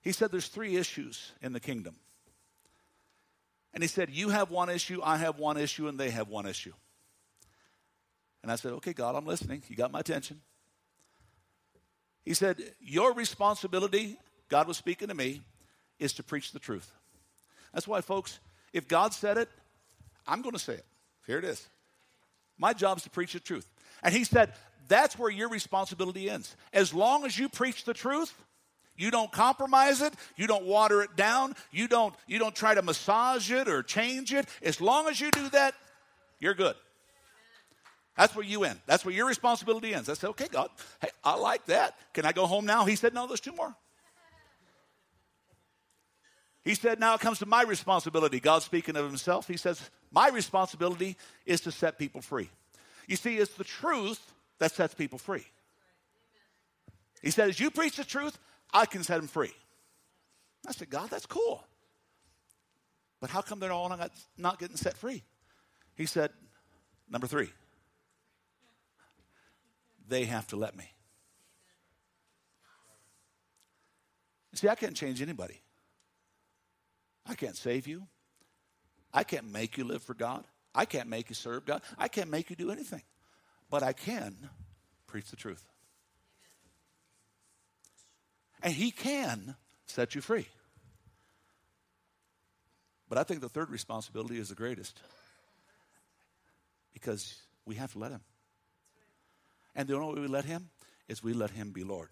He 0.00 0.12
said 0.12 0.30
there's 0.30 0.48
three 0.48 0.76
issues 0.76 1.32
in 1.42 1.52
the 1.52 1.60
kingdom. 1.60 1.96
And 3.74 3.82
he 3.82 3.88
said, 3.88 4.10
You 4.10 4.28
have 4.28 4.50
one 4.50 4.70
issue, 4.70 5.00
I 5.02 5.16
have 5.16 5.38
one 5.38 5.56
issue, 5.56 5.88
and 5.88 5.98
they 5.98 6.10
have 6.10 6.28
one 6.28 6.46
issue. 6.46 6.72
And 8.42 8.52
I 8.52 8.56
said, 8.56 8.72
Okay, 8.74 8.92
God, 8.92 9.16
I'm 9.16 9.26
listening. 9.26 9.64
You 9.68 9.74
got 9.74 9.90
my 9.90 10.00
attention. 10.00 10.40
He 12.24 12.32
said, 12.32 12.62
Your 12.80 13.12
responsibility 13.12 14.18
God 14.48 14.68
was 14.68 14.76
speaking 14.76 15.08
to 15.08 15.14
me, 15.14 15.42
is 15.98 16.12
to 16.14 16.22
preach 16.22 16.52
the 16.52 16.58
truth. 16.58 16.92
That's 17.76 17.86
why, 17.86 18.00
folks, 18.00 18.40
if 18.72 18.88
God 18.88 19.12
said 19.12 19.36
it, 19.36 19.50
I'm 20.26 20.40
going 20.40 20.54
to 20.54 20.58
say 20.58 20.72
it. 20.72 20.84
Here 21.26 21.36
it 21.36 21.44
is. 21.44 21.68
My 22.56 22.72
job 22.72 22.96
is 22.96 23.02
to 23.02 23.10
preach 23.10 23.34
the 23.34 23.38
truth. 23.38 23.70
And 24.02 24.14
He 24.14 24.24
said, 24.24 24.54
that's 24.88 25.18
where 25.18 25.28
your 25.30 25.50
responsibility 25.50 26.30
ends. 26.30 26.56
As 26.72 26.94
long 26.94 27.26
as 27.26 27.38
you 27.38 27.50
preach 27.50 27.84
the 27.84 27.92
truth, 27.92 28.32
you 28.96 29.10
don't 29.10 29.30
compromise 29.30 30.00
it, 30.00 30.14
you 30.36 30.46
don't 30.46 30.64
water 30.64 31.02
it 31.02 31.16
down, 31.16 31.54
you 31.70 31.86
don't, 31.86 32.14
you 32.26 32.38
don't 32.38 32.56
try 32.56 32.74
to 32.74 32.80
massage 32.80 33.50
it 33.50 33.68
or 33.68 33.82
change 33.82 34.32
it. 34.32 34.46
As 34.62 34.80
long 34.80 35.06
as 35.08 35.20
you 35.20 35.30
do 35.30 35.46
that, 35.50 35.74
you're 36.40 36.54
good. 36.54 36.76
That's 38.16 38.34
where 38.34 38.46
you 38.46 38.64
end. 38.64 38.80
That's 38.86 39.04
where 39.04 39.14
your 39.14 39.26
responsibility 39.26 39.92
ends. 39.92 40.08
I 40.08 40.14
said, 40.14 40.30
okay, 40.30 40.48
God, 40.50 40.70
hey, 41.02 41.10
I 41.22 41.36
like 41.36 41.66
that. 41.66 41.94
Can 42.14 42.24
I 42.24 42.32
go 42.32 42.46
home 42.46 42.64
now? 42.64 42.86
He 42.86 42.96
said, 42.96 43.12
no, 43.12 43.26
there's 43.26 43.40
two 43.40 43.52
more. 43.52 43.76
He 46.66 46.74
said, 46.74 46.98
Now 46.98 47.14
it 47.14 47.20
comes 47.20 47.38
to 47.38 47.46
my 47.46 47.62
responsibility. 47.62 48.40
God 48.40 48.60
speaking 48.60 48.96
of 48.96 49.06
himself, 49.06 49.46
he 49.46 49.56
says, 49.56 49.88
My 50.10 50.30
responsibility 50.30 51.16
is 51.46 51.60
to 51.60 51.70
set 51.70 51.96
people 51.96 52.20
free. 52.20 52.50
You 53.06 53.14
see, 53.14 53.36
it's 53.36 53.54
the 53.54 53.62
truth 53.62 54.20
that 54.58 54.72
sets 54.72 54.92
people 54.92 55.20
free. 55.20 55.46
He 57.22 57.30
said, 57.30 57.50
As 57.50 57.60
you 57.60 57.70
preach 57.70 57.96
the 57.98 58.04
truth, 58.04 58.36
I 58.74 58.84
can 58.84 59.04
set 59.04 59.18
them 59.18 59.28
free. 59.28 59.52
I 60.66 60.72
said, 60.72 60.90
God, 60.90 61.08
that's 61.08 61.24
cool. 61.24 61.64
But 63.20 63.30
how 63.30 63.42
come 63.42 63.60
they're 63.60 63.70
all 63.70 63.88
not, 63.88 64.10
not 64.36 64.58
getting 64.58 64.76
set 64.76 64.96
free? 64.96 65.22
He 65.94 66.06
said, 66.06 66.32
Number 67.08 67.28
three, 67.28 67.50
they 70.08 70.24
have 70.24 70.48
to 70.48 70.56
let 70.56 70.76
me. 70.76 70.90
See, 74.54 74.68
I 74.68 74.74
can't 74.74 74.96
change 74.96 75.22
anybody. 75.22 75.60
I 77.28 77.34
can't 77.34 77.56
save 77.56 77.86
you. 77.86 78.06
I 79.12 79.24
can't 79.24 79.50
make 79.50 79.76
you 79.76 79.84
live 79.84 80.02
for 80.02 80.14
God. 80.14 80.44
I 80.74 80.84
can't 80.84 81.08
make 81.08 81.28
you 81.30 81.34
serve 81.34 81.64
God. 81.64 81.82
I 81.98 82.08
can't 82.08 82.30
make 82.30 82.50
you 82.50 82.56
do 82.56 82.70
anything. 82.70 83.02
But 83.70 83.82
I 83.82 83.92
can 83.92 84.36
preach 85.06 85.30
the 85.30 85.36
truth. 85.36 85.64
And 88.62 88.72
He 88.72 88.90
can 88.90 89.56
set 89.86 90.14
you 90.14 90.20
free. 90.20 90.46
But 93.08 93.18
I 93.18 93.22
think 93.22 93.40
the 93.40 93.48
third 93.48 93.70
responsibility 93.70 94.38
is 94.38 94.48
the 94.48 94.54
greatest 94.54 95.00
because 96.92 97.36
we 97.64 97.76
have 97.76 97.92
to 97.92 97.98
let 97.98 98.10
Him. 98.10 98.20
And 99.74 99.88
the 99.88 99.96
only 99.96 100.14
way 100.14 100.20
we 100.22 100.28
let 100.28 100.44
Him 100.44 100.70
is 101.08 101.22
we 101.22 101.32
let 101.32 101.50
Him 101.50 101.70
be 101.70 101.84
Lord. 101.84 102.08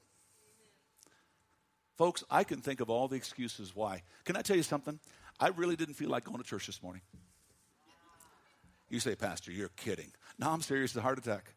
Folks, 1.96 2.24
I 2.30 2.44
can 2.44 2.60
think 2.60 2.80
of 2.80 2.90
all 2.90 3.08
the 3.08 3.16
excuses 3.16 3.74
why. 3.74 4.02
Can 4.24 4.36
I 4.36 4.42
tell 4.42 4.56
you 4.56 4.62
something? 4.62 4.98
I 5.38 5.48
really 5.48 5.76
didn't 5.76 5.94
feel 5.94 6.10
like 6.10 6.24
going 6.24 6.38
to 6.38 6.44
church 6.44 6.66
this 6.66 6.82
morning. 6.82 7.02
You 8.90 9.00
say, 9.00 9.14
Pastor, 9.14 9.52
you're 9.52 9.70
kidding. 9.70 10.12
No, 10.38 10.50
I'm 10.50 10.62
serious. 10.62 10.90
It's 10.90 10.96
a 10.96 11.02
heart 11.02 11.18
attack. 11.18 11.54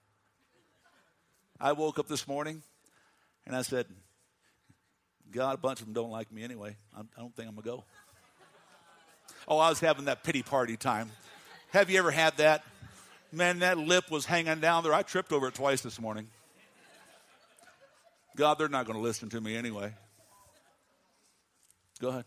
I 1.60 1.71
woke 1.71 1.97
up 2.00 2.08
this 2.08 2.28
morning 2.28 2.62
and 3.45 3.56
I 3.56 3.63
said, 3.63 3.88
God, 5.32 5.56
a 5.56 5.58
bunch 5.58 5.80
of 5.80 5.88
them 5.88 5.93
don't 5.93 6.12
like 6.12 6.32
me 6.32 6.43
anyway. 6.43 6.78
I 6.95 7.02
don't 7.17 7.36
think 7.36 7.47
I'm 7.50 7.56
going 7.56 7.63
to 7.63 7.69
go. 7.69 7.84
Oh, 9.47 9.58
I 9.58 9.69
was 9.69 9.80
having 9.80 10.06
that 10.06 10.23
pity 10.23 10.43
party 10.43 10.78
time. 10.78 11.12
Have 11.71 11.89
you 11.89 12.00
ever 12.00 12.12
had 12.12 12.38
that? 12.38 12.63
Man, 13.32 13.60
that 13.60 13.78
lip 13.78 14.10
was 14.10 14.26
hanging 14.26 14.60
down 14.60 14.84
there. 14.84 14.93
I 14.93 15.02
tripped 15.02 15.32
over 15.32 15.47
it 15.47 15.54
twice 15.54 15.82
this 15.82 16.00
morning. 16.00 16.28
God, 18.36 18.58
they're 18.60 18.69
not 18.69 18.86
going 18.86 18.97
to 18.97 19.04
listen 19.04 19.30
to 19.30 19.41
me 19.41 19.56
anyway. 19.56 19.93
Go 21.98 22.10
ahead. 22.10 22.26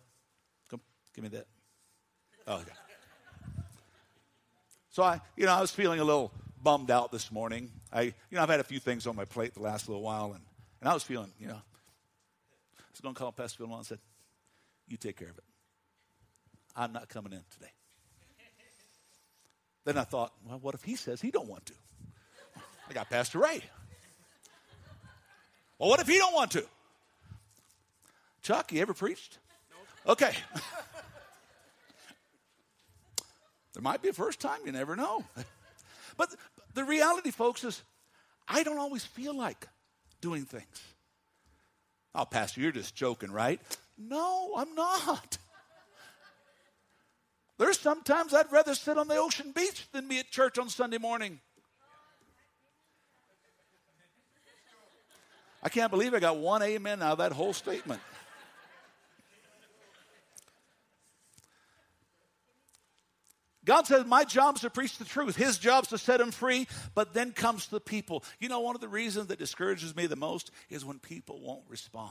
Come, 0.68 0.80
give 1.14 1.22
me 1.22 1.30
that. 1.30 1.46
Oh, 2.46 2.56
okay. 2.56 2.72
So 4.90 5.02
I, 5.02 5.20
you 5.36 5.46
know, 5.46 5.52
I 5.52 5.60
was 5.60 5.70
feeling 5.70 6.00
a 6.00 6.04
little 6.04 6.32
bummed 6.62 6.90
out 6.90 7.12
this 7.12 7.30
morning. 7.30 7.70
I, 7.92 8.02
you 8.02 8.12
know, 8.32 8.42
I've 8.42 8.48
had 8.48 8.60
a 8.60 8.64
few 8.64 8.80
things 8.80 9.06
on 9.06 9.14
my 9.14 9.24
plate 9.24 9.54
the 9.54 9.62
last 9.62 9.88
little 9.88 10.02
while, 10.02 10.32
and, 10.32 10.42
and 10.80 10.88
I 10.88 10.94
was 10.94 11.02
feeling, 11.02 11.30
you 11.38 11.46
know, 11.46 11.54
I 11.54 12.82
was 12.92 13.00
going 13.00 13.14
to 13.14 13.18
call 13.18 13.32
Pastor 13.32 13.64
Bill 13.64 13.74
and 13.76 13.86
said, 13.86 13.98
"You 14.88 14.96
take 14.96 15.16
care 15.16 15.30
of 15.30 15.38
it. 15.38 15.44
I'm 16.74 16.92
not 16.92 17.08
coming 17.08 17.32
in 17.32 17.42
today." 17.50 17.70
Then 19.84 19.96
I 19.96 20.04
thought, 20.04 20.32
well, 20.46 20.58
what 20.58 20.74
if 20.74 20.82
he 20.82 20.94
says 20.94 21.20
he 21.20 21.30
don't 21.30 21.48
want 21.48 21.66
to? 21.66 21.72
I 22.88 22.92
got 22.92 23.08
Pastor 23.08 23.38
Ray. 23.38 23.62
Well, 25.78 25.88
what 25.88 26.00
if 26.00 26.06
he 26.06 26.18
don't 26.18 26.34
want 26.34 26.50
to? 26.52 26.64
Chuck, 28.42 28.72
you 28.72 28.82
ever 28.82 28.92
preached? 28.92 29.38
Okay. 30.06 30.32
there 33.74 33.82
might 33.82 34.02
be 34.02 34.08
a 34.08 34.12
first 34.12 34.40
time, 34.40 34.60
you 34.64 34.72
never 34.72 34.96
know. 34.96 35.24
But 36.16 36.34
the 36.74 36.84
reality, 36.84 37.30
folks, 37.30 37.64
is 37.64 37.82
I 38.46 38.62
don't 38.62 38.76
always 38.76 39.02
feel 39.02 39.34
like 39.34 39.66
doing 40.20 40.44
things. 40.44 40.82
Oh, 42.14 42.26
Pastor, 42.26 42.60
you're 42.60 42.72
just 42.72 42.94
joking, 42.94 43.30
right? 43.30 43.58
No, 43.96 44.52
I'm 44.54 44.74
not. 44.74 45.38
There's 47.58 47.78
sometimes 47.78 48.34
I'd 48.34 48.52
rather 48.52 48.74
sit 48.74 48.98
on 48.98 49.08
the 49.08 49.16
ocean 49.16 49.52
beach 49.52 49.86
than 49.92 50.08
be 50.08 50.18
at 50.18 50.30
church 50.30 50.58
on 50.58 50.68
Sunday 50.68 50.98
morning. 50.98 51.40
I 55.62 55.68
can't 55.68 55.90
believe 55.90 56.12
I 56.12 56.20
got 56.20 56.36
one 56.36 56.62
amen 56.62 57.02
out 57.02 57.12
of 57.12 57.18
that 57.18 57.32
whole 57.32 57.52
statement. 57.52 58.00
God 63.70 63.86
says, 63.86 64.04
My 64.04 64.24
job 64.24 64.56
is 64.56 64.62
to 64.62 64.68
preach 64.70 64.98
the 64.98 65.04
truth. 65.04 65.36
His 65.36 65.56
job 65.56 65.84
is 65.84 65.90
to 65.90 65.98
set 65.98 66.20
him 66.20 66.32
free, 66.32 66.66
but 66.96 67.14
then 67.14 67.30
comes 67.30 67.68
the 67.68 67.78
people. 67.78 68.24
You 68.40 68.48
know, 68.48 68.58
one 68.58 68.74
of 68.74 68.80
the 68.80 68.88
reasons 68.88 69.28
that 69.28 69.38
discourages 69.38 69.94
me 69.94 70.08
the 70.08 70.16
most 70.16 70.50
is 70.70 70.84
when 70.84 70.98
people 70.98 71.40
won't 71.40 71.62
respond. 71.68 72.10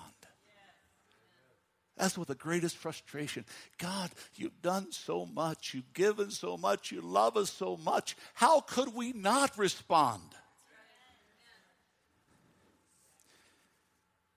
That's 1.97 2.17
what 2.17 2.29
the 2.29 2.35
greatest 2.35 2.77
frustration. 2.77 3.43
God, 3.77 4.09
you've 4.35 4.61
done 4.61 4.93
so 4.93 5.25
much. 5.25 5.73
You've 5.73 5.91
given 5.91 6.31
so 6.31 6.55
much. 6.55 6.93
You 6.93 7.01
love 7.01 7.35
us 7.35 7.51
so 7.51 7.75
much. 7.75 8.15
How 8.35 8.61
could 8.61 8.95
we 8.95 9.11
not 9.11 9.57
respond? 9.57 10.23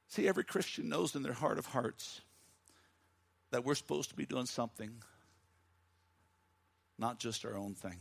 See, 0.09 0.27
every 0.27 0.43
Christian 0.43 0.89
knows 0.89 1.15
in 1.15 1.23
their 1.23 1.35
heart 1.35 1.61
of 1.61 1.67
hearts 1.67 2.21
that 3.53 3.65
we're 3.65 3.77
supposed 3.77 4.11
to 4.11 4.17
be 4.17 4.27
doing 4.27 4.47
something 4.47 4.91
not 7.03 7.19
just 7.19 7.45
our 7.45 7.57
own 7.57 7.75
thing. 7.75 7.99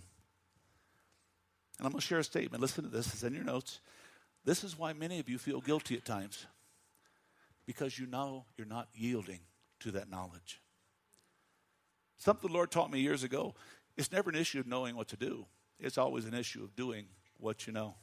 And 1.77 1.85
I'm 1.85 1.91
going 1.91 1.99
to 1.99 2.07
share 2.07 2.19
a 2.19 2.23
statement. 2.23 2.61
Listen 2.61 2.85
to 2.85 2.89
this, 2.89 3.07
it's 3.07 3.23
in 3.23 3.33
your 3.33 3.43
notes. 3.43 3.81
This 4.45 4.63
is 4.63 4.77
why 4.77 4.93
many 4.93 5.19
of 5.19 5.27
you 5.27 5.37
feel 5.37 5.59
guilty 5.59 5.95
at 5.95 6.05
times 6.05 6.45
because 7.65 7.99
you 7.99 8.07
know 8.07 8.45
you're 8.57 8.67
not 8.67 8.87
yielding 8.93 9.39
to 9.81 9.91
that 9.91 10.09
knowledge. 10.09 10.61
Something 12.17 12.49
the 12.49 12.53
Lord 12.53 12.71
taught 12.71 12.91
me 12.91 12.99
years 12.99 13.23
ago 13.23 13.55
it's 13.97 14.11
never 14.11 14.29
an 14.29 14.35
issue 14.35 14.59
of 14.59 14.67
knowing 14.67 14.95
what 14.95 15.09
to 15.09 15.17
do, 15.17 15.45
it's 15.79 15.97
always 15.97 16.25
an 16.25 16.33
issue 16.33 16.63
of 16.63 16.75
doing 16.75 17.05
what 17.37 17.67
you 17.67 17.73
know. 17.73 17.95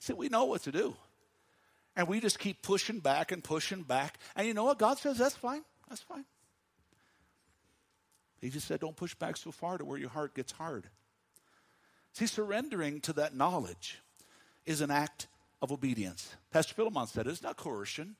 See, 0.00 0.12
we 0.12 0.28
know 0.28 0.44
what 0.44 0.62
to 0.64 0.72
do. 0.72 0.96
And 1.96 2.08
we 2.08 2.20
just 2.20 2.38
keep 2.38 2.60
pushing 2.60 2.98
back 2.98 3.30
and 3.30 3.42
pushing 3.42 3.82
back. 3.82 4.18
And 4.34 4.46
you 4.46 4.52
know 4.52 4.64
what? 4.64 4.78
God 4.78 4.98
says, 4.98 5.16
that's 5.16 5.36
fine. 5.36 5.62
That's 5.88 6.02
fine. 6.02 6.24
He 8.44 8.50
just 8.50 8.68
said, 8.68 8.80
don't 8.80 8.94
push 8.94 9.14
back 9.14 9.38
so 9.38 9.50
far 9.50 9.78
to 9.78 9.86
where 9.86 9.96
your 9.96 10.10
heart 10.10 10.34
gets 10.34 10.52
hard. 10.52 10.90
See, 12.12 12.26
surrendering 12.26 13.00
to 13.00 13.14
that 13.14 13.34
knowledge 13.34 14.02
is 14.66 14.82
an 14.82 14.90
act 14.90 15.28
of 15.62 15.72
obedience. 15.72 16.36
Pastor 16.52 16.74
Philemon 16.74 17.06
said 17.06 17.26
it's 17.26 17.42
not 17.42 17.56
coercion. 17.56 18.16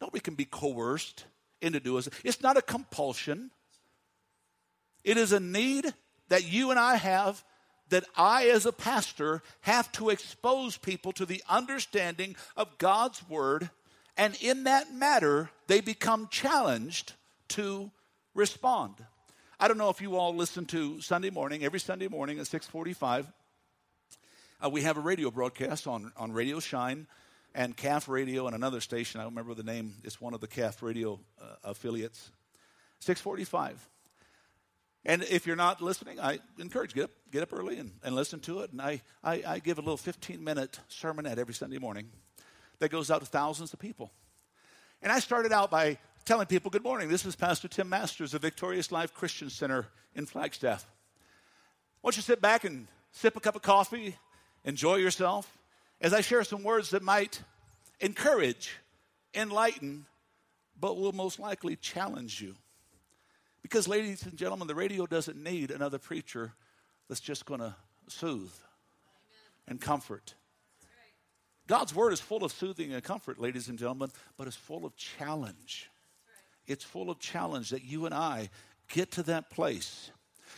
Nobody 0.00 0.20
can 0.20 0.34
be 0.34 0.46
coerced 0.46 1.26
into 1.60 1.78
doing 1.78 2.04
it. 2.06 2.08
It's 2.24 2.40
not 2.40 2.56
a 2.56 2.62
compulsion. 2.62 3.50
It 5.04 5.18
is 5.18 5.32
a 5.32 5.40
need 5.40 5.92
that 6.28 6.50
you 6.50 6.70
and 6.70 6.80
I 6.80 6.96
have 6.96 7.44
that 7.90 8.04
I, 8.16 8.46
as 8.46 8.64
a 8.64 8.72
pastor, 8.72 9.42
have 9.60 9.92
to 9.92 10.08
expose 10.08 10.78
people 10.78 11.12
to 11.12 11.26
the 11.26 11.42
understanding 11.50 12.34
of 12.56 12.78
God's 12.78 13.28
word. 13.28 13.68
And 14.16 14.38
in 14.40 14.64
that 14.64 14.94
matter, 14.94 15.50
they 15.66 15.82
become 15.82 16.28
challenged 16.30 17.12
to 17.48 17.90
respond. 18.34 19.04
I 19.58 19.68
don't 19.68 19.78
know 19.78 19.88
if 19.88 20.02
you 20.02 20.16
all 20.16 20.34
listen 20.34 20.66
to 20.66 21.00
Sunday 21.00 21.30
morning, 21.30 21.64
every 21.64 21.80
Sunday 21.80 22.08
morning 22.08 22.38
at 22.38 22.46
645. 22.46 23.26
Uh, 24.62 24.68
we 24.68 24.82
have 24.82 24.98
a 24.98 25.00
radio 25.00 25.30
broadcast 25.30 25.86
on, 25.86 26.12
on 26.14 26.30
Radio 26.30 26.60
Shine 26.60 27.06
and 27.54 27.74
Calf 27.74 28.06
Radio 28.06 28.46
and 28.46 28.54
another 28.54 28.82
station. 28.82 29.18
I 29.18 29.24
don't 29.24 29.32
remember 29.32 29.54
the 29.54 29.62
name. 29.62 29.94
It's 30.04 30.20
one 30.20 30.34
of 30.34 30.42
the 30.42 30.46
Calf 30.46 30.82
Radio 30.82 31.20
uh, 31.40 31.54
affiliates. 31.64 32.30
645. 33.00 33.88
And 35.06 35.22
if 35.22 35.46
you're 35.46 35.56
not 35.56 35.80
listening, 35.80 36.20
I 36.20 36.40
encourage 36.58 36.92
get 36.92 37.04
up, 37.04 37.10
get 37.32 37.42
up 37.42 37.54
early 37.54 37.78
and, 37.78 37.92
and 38.04 38.14
listen 38.14 38.40
to 38.40 38.60
it. 38.60 38.72
And 38.72 38.82
I, 38.82 39.00
I, 39.24 39.42
I 39.46 39.58
give 39.60 39.78
a 39.78 39.80
little 39.80 39.96
15 39.96 40.44
minute 40.44 40.80
sermonette 40.90 41.38
every 41.38 41.54
Sunday 41.54 41.78
morning 41.78 42.10
that 42.78 42.90
goes 42.90 43.10
out 43.10 43.20
to 43.20 43.26
thousands 43.26 43.72
of 43.72 43.78
people. 43.78 44.12
And 45.00 45.10
I 45.10 45.18
started 45.18 45.50
out 45.50 45.70
by 45.70 45.96
telling 46.26 46.46
people, 46.46 46.72
Good 46.72 46.82
morning, 46.82 47.08
this 47.08 47.24
is 47.24 47.36
Pastor 47.36 47.68
Tim 47.68 47.88
Masters 47.88 48.34
of 48.34 48.42
Victorious 48.42 48.90
Life 48.90 49.14
Christian 49.14 49.48
Center 49.48 49.86
in 50.12 50.26
Flagstaff. 50.26 50.84
Why 52.00 52.10
don't 52.10 52.16
you 52.16 52.22
sit 52.22 52.40
back 52.40 52.64
and 52.64 52.88
sip 53.12 53.36
a 53.36 53.40
cup 53.40 53.54
of 53.54 53.62
coffee, 53.62 54.16
enjoy 54.64 54.96
yourself, 54.96 55.56
as 56.00 56.12
I 56.12 56.22
share 56.22 56.42
some 56.42 56.64
words 56.64 56.90
that 56.90 57.04
might 57.04 57.40
encourage, 58.00 58.76
enlighten, 59.34 60.04
but 60.78 60.96
will 60.96 61.12
most 61.12 61.38
likely 61.38 61.76
challenge 61.76 62.40
you. 62.40 62.56
Because, 63.62 63.86
ladies 63.86 64.24
and 64.24 64.36
gentlemen, 64.36 64.66
the 64.66 64.74
radio 64.74 65.06
doesn't 65.06 65.40
need 65.40 65.70
another 65.70 65.98
preacher 65.98 66.54
that's 67.08 67.20
just 67.20 67.46
going 67.46 67.60
to 67.60 67.76
soothe 68.08 68.52
and 69.68 69.80
comfort. 69.80 70.34
God's 71.68 71.94
word 71.94 72.12
is 72.12 72.20
full 72.20 72.42
of 72.42 72.50
soothing 72.50 72.92
and 72.92 73.04
comfort, 73.04 73.40
ladies 73.40 73.68
and 73.68 73.78
gentlemen, 73.78 74.10
but 74.36 74.48
it's 74.48 74.56
full 74.56 74.84
of 74.84 74.96
challenge 74.96 75.88
it's 76.66 76.84
full 76.84 77.10
of 77.10 77.18
challenge 77.18 77.70
that 77.70 77.84
you 77.84 78.06
and 78.06 78.14
I 78.14 78.50
get 78.88 79.12
to 79.12 79.22
that 79.24 79.50
place. 79.50 80.10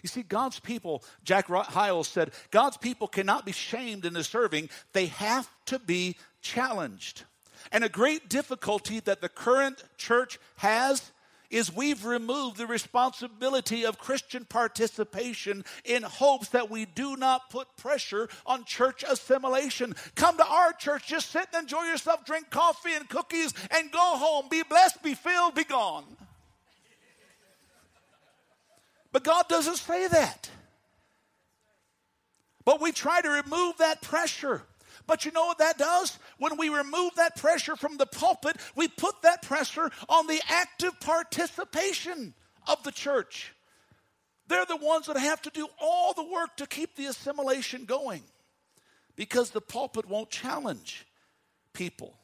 You 0.03 0.09
see, 0.09 0.23
God's 0.23 0.61
people, 0.61 1.03
Jack 1.25 1.49
Hyles 1.49 2.09
said, 2.09 2.33
God's 2.51 2.77
people 2.77 3.09
cannot 3.09 3.45
be 3.45 3.53
shamed 3.53 4.05
into 4.05 4.23
serving, 4.23 4.71
they 4.93 5.07
have 5.07 5.49
to 5.67 5.79
be 5.79 6.17
challenged. 6.41 7.25
And 7.73 7.83
a 7.83 7.89
great 7.89 8.29
difficulty 8.29 9.01
that 9.01 9.21
the 9.21 9.29
current 9.29 9.83
church 9.97 10.39
has 10.57 11.11
is 11.51 11.75
we've 11.75 12.05
removed 12.05 12.57
the 12.59 12.67
responsibility 12.67 13.85
of 13.85 13.99
Christian 13.99 14.45
participation 14.45 15.65
in 15.85 16.03
hopes 16.03 16.49
that 16.51 16.71
we 16.71 16.85
do 16.85 17.17
not 17.17 17.51
put 17.51 17.77
pressure 17.77 18.29
on 18.45 18.65
church 18.65 19.05
assimilation. 19.09 19.95
Come 20.15 20.37
to 20.37 20.47
our 20.47 20.73
church, 20.73 21.07
just 21.07 21.31
sit 21.31 21.47
and 21.55 21.63
enjoy 21.63 21.85
yourself, 21.85 22.25
drink 22.25 22.51
coffee 22.51 22.93
and 22.95 23.09
cookies, 23.09 23.55
and 23.71 23.91
go 23.91 23.99
home. 23.99 24.47
Be 24.51 24.63
blessed, 24.63 25.03
be 25.03 25.15
filled, 25.15 25.55
be 25.55 25.65
gone. 25.65 26.05
But 29.11 29.25
God 29.25 29.49
doesn't 29.49 29.77
say 29.77 30.07
that. 30.09 30.51
But 32.65 32.83
we 32.83 32.93
try 32.93 33.23
to 33.23 33.29
remove 33.31 33.79
that 33.79 34.03
pressure. 34.03 34.63
But 35.09 35.25
you 35.25 35.33
know 35.33 35.47
what 35.47 35.59
that 35.59 35.79
does? 35.79 36.19
When 36.39 36.59
we 36.59 36.69
remove 36.69 37.15
that 37.17 37.35
pressure 37.35 37.75
from 37.75 37.97
the 37.97 38.07
pulpit, 38.07 38.57
we 38.77 38.89
put 38.89 39.23
that 39.23 39.43
pressure 39.43 39.91
on 40.09 40.27
the 40.27 40.41
active 40.49 41.01
participation 41.01 42.35
of 42.69 42.85
the 42.85 42.93
church. 42.93 43.55
They're 44.49 44.67
the 44.67 44.77
ones 44.77 45.07
that 45.07 45.17
have 45.17 45.41
to 45.43 45.51
do 45.51 45.67
all 45.81 46.13
the 46.13 46.31
work 46.31 46.59
to 46.59 46.67
keep 46.67 46.95
the 46.95 47.07
assimilation 47.07 47.87
going 47.87 48.23
because 49.17 49.51
the 49.51 49.63
pulpit 49.63 50.07
won't 50.07 50.31
challenge 50.31 51.07
people. 51.73 52.15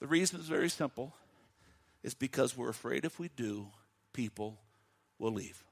The 0.00 0.06
reason 0.06 0.40
is 0.40 0.48
very 0.48 0.70
simple 0.70 1.14
it's 2.02 2.14
because 2.14 2.56
we're 2.56 2.70
afraid 2.70 3.04
if 3.04 3.18
we 3.18 3.28
do, 3.36 3.66
people 4.12 4.58
will 5.18 5.32
leave. 5.32 5.62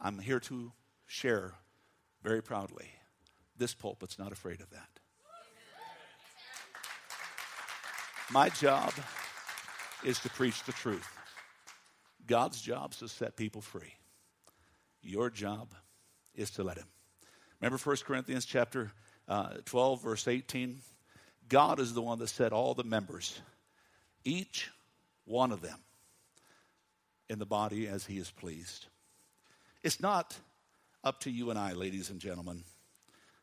I'm 0.00 0.18
here 0.18 0.40
to 0.40 0.72
share 1.06 1.54
very 2.24 2.42
proudly. 2.42 2.86
This 3.56 3.74
pulpit's 3.74 4.18
not 4.18 4.32
afraid 4.32 4.60
of 4.60 4.70
that. 4.70 4.88
My 8.32 8.48
job 8.48 8.92
is 10.02 10.18
to 10.20 10.30
preach 10.30 10.64
the 10.64 10.72
truth. 10.72 11.06
God's 12.26 12.60
job 12.60 12.92
is 12.92 12.98
to 12.98 13.08
set 13.08 13.36
people 13.36 13.60
free. 13.60 13.94
Your 15.02 15.28
job 15.28 15.74
is 16.34 16.50
to 16.52 16.64
let 16.64 16.78
him. 16.78 16.86
Remember 17.60 17.78
1 17.78 17.96
Corinthians 18.06 18.46
chapter 18.46 18.90
uh, 19.28 19.50
12, 19.66 20.02
verse 20.02 20.26
18? 20.26 20.78
God 21.48 21.78
is 21.78 21.92
the 21.92 22.02
one 22.02 22.18
that 22.18 22.28
set 22.28 22.52
all 22.52 22.72
the 22.72 22.84
members, 22.84 23.38
each 24.24 24.70
one 25.26 25.52
of 25.52 25.60
them, 25.60 25.78
in 27.28 27.38
the 27.38 27.46
body 27.46 27.86
as 27.86 28.06
he 28.06 28.16
is 28.16 28.30
pleased. 28.30 28.86
It's 29.82 30.00
not 30.00 30.34
up 31.04 31.20
to 31.20 31.30
you 31.30 31.50
and 31.50 31.58
I, 31.58 31.74
ladies 31.74 32.08
and 32.08 32.18
gentlemen, 32.18 32.64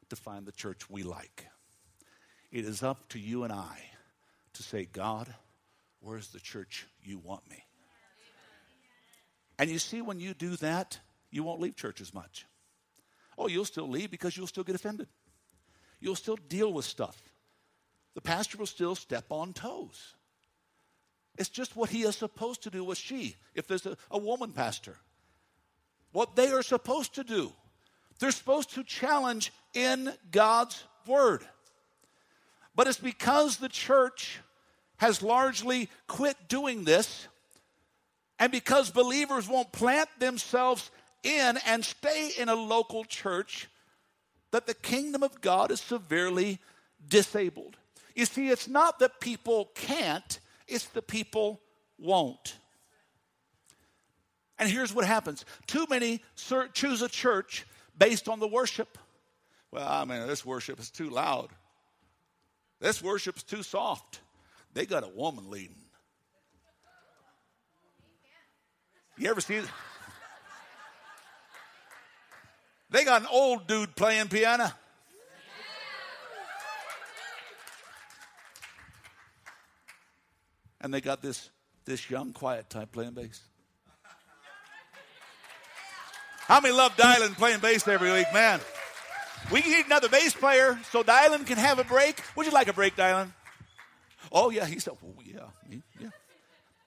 to 0.10 0.16
find 0.16 0.46
the 0.46 0.52
church 0.52 0.90
we 0.90 1.04
like. 1.04 1.46
It 2.52 2.66
is 2.66 2.84
up 2.84 3.08
to 3.10 3.20
you 3.20 3.44
and 3.44 3.54
I 3.54 3.78
to 4.54 4.64
say, 4.64 4.86
God, 4.86 5.34
where's 6.00 6.30
the 6.30 6.40
church 6.40 6.88
you 7.04 7.20
want 7.20 7.48
me? 7.50 7.64
And 9.60 9.70
you 9.70 9.78
see, 9.78 10.02
when 10.02 10.20
you 10.20 10.34
do 10.34 10.56
that, 10.58 11.00
you 11.30 11.44
won't 11.44 11.62
leave 11.62 11.76
church 11.76 12.02
as 12.02 12.14
much. 12.14 12.48
Oh, 13.38 13.48
you'll 13.48 13.64
still 13.64 13.88
leave 13.88 14.10
because 14.10 14.36
you'll 14.36 14.48
still 14.48 14.64
get 14.64 14.76
offended. 14.76 15.08
You'll 16.00 16.16
still 16.16 16.38
deal 16.50 16.74
with 16.74 16.86
stuff. 16.86 17.22
The 18.16 18.22
pastor 18.22 18.58
will 18.58 18.66
still 18.66 18.96
step 18.96 19.26
on 19.30 19.54
toes. 19.54 20.16
It's 21.38 21.48
just 21.48 21.76
what 21.76 21.92
he 21.92 22.02
is 22.02 22.18
supposed 22.18 22.64
to 22.64 22.72
do 22.72 22.84
with 22.84 22.98
she, 22.98 23.36
if 23.54 23.68
there's 23.68 23.86
a, 23.86 23.96
a 24.10 24.18
woman 24.18 24.52
pastor 24.52 24.98
what 26.12 26.36
they 26.36 26.52
are 26.52 26.64
supposed 26.64 27.16
to 27.16 27.24
do. 27.24 27.52
They're 28.20 28.32
supposed 28.32 28.76
to 28.76 28.84
challenge 28.84 29.52
in 29.74 30.14
God's 30.32 30.84
word. 31.08 31.44
But 32.76 32.88
it's 32.88 33.00
because 33.00 33.58
the 33.58 33.70
church 33.70 34.40
has 34.98 35.22
largely 35.22 35.90
quit 36.08 36.38
doing 36.48 36.84
this, 36.84 37.28
and 38.38 38.52
because 38.52 38.92
believers 38.92 39.48
won't 39.48 39.72
plant 39.72 40.10
themselves 40.20 40.92
in 41.24 41.58
and 41.66 41.84
stay 41.84 42.32
in 42.38 42.50
a 42.50 42.56
local 42.56 43.04
church, 43.04 43.68
that 44.52 44.68
the 44.68 44.74
kingdom 44.74 45.24
of 45.24 45.42
God 45.42 45.72
is 45.72 45.82
severely 45.82 46.60
disabled. 47.08 47.78
You 48.16 48.26
see, 48.26 48.50
it's 48.50 48.68
not 48.68 49.00
that 49.00 49.20
people 49.20 49.72
can't, 49.74 50.40
it's 50.68 50.86
the 50.86 51.02
people 51.02 51.62
won't. 51.98 52.58
And 54.62 54.70
here's 54.70 54.94
what 54.94 55.06
happens 55.06 55.44
too 55.66 55.88
many 55.90 56.22
choose 56.74 57.02
a 57.02 57.10
church 57.10 57.66
based 57.98 58.30
on 58.30 58.40
the 58.40 58.48
worship. 58.48 58.98
Well, 59.72 59.88
I 59.88 60.06
mean, 60.06 60.28
this 60.28 60.46
worship 60.46 60.80
is 60.80 60.92
too 60.92 61.10
loud. 61.10 61.50
This 62.80 63.02
worship 63.02 63.38
is 63.38 63.44
too 63.44 63.64
soft. 63.64 64.22
They 64.74 64.86
got 64.86 65.04
a 65.04 65.08
woman 65.08 65.50
leading. 65.50 65.76
You 69.18 69.32
ever 69.32 69.42
see? 69.42 69.62
They 72.92 73.04
got 73.04 73.22
an 73.22 73.28
old 73.32 73.66
dude 73.66 73.96
playing 73.96 74.28
piano. 74.28 74.72
And 80.82 80.94
they 80.94 81.02
got 81.02 81.22
this, 81.22 81.50
this 81.86 82.10
young, 82.10 82.34
quiet 82.34 82.70
type 82.70 82.92
playing 82.92 83.14
bass. 83.14 83.42
How 86.48 86.60
many 86.60 86.76
love 86.76 86.96
Dylan 86.98 87.36
playing 87.36 87.60
bass 87.60 87.88
every 87.88 88.12
week, 88.12 88.28
man? 88.34 88.60
We 89.52 89.62
need 89.62 89.86
another 89.86 90.10
bass 90.10 90.34
player 90.34 90.80
so 90.92 91.04
Dylan 91.04 91.46
can 91.46 91.58
have 91.58 91.80
a 91.80 91.84
break. 91.84 92.22
Would 92.36 92.46
you 92.46 92.52
like 92.52 92.68
a 92.68 92.74
break, 92.74 92.96
Dylan? 92.96 93.32
Oh 94.32 94.50
yeah, 94.50 94.66
he 94.66 94.80
said, 94.80 94.94
oh 95.04 95.22
yeah, 95.24 95.42
yeah. 96.00 96.10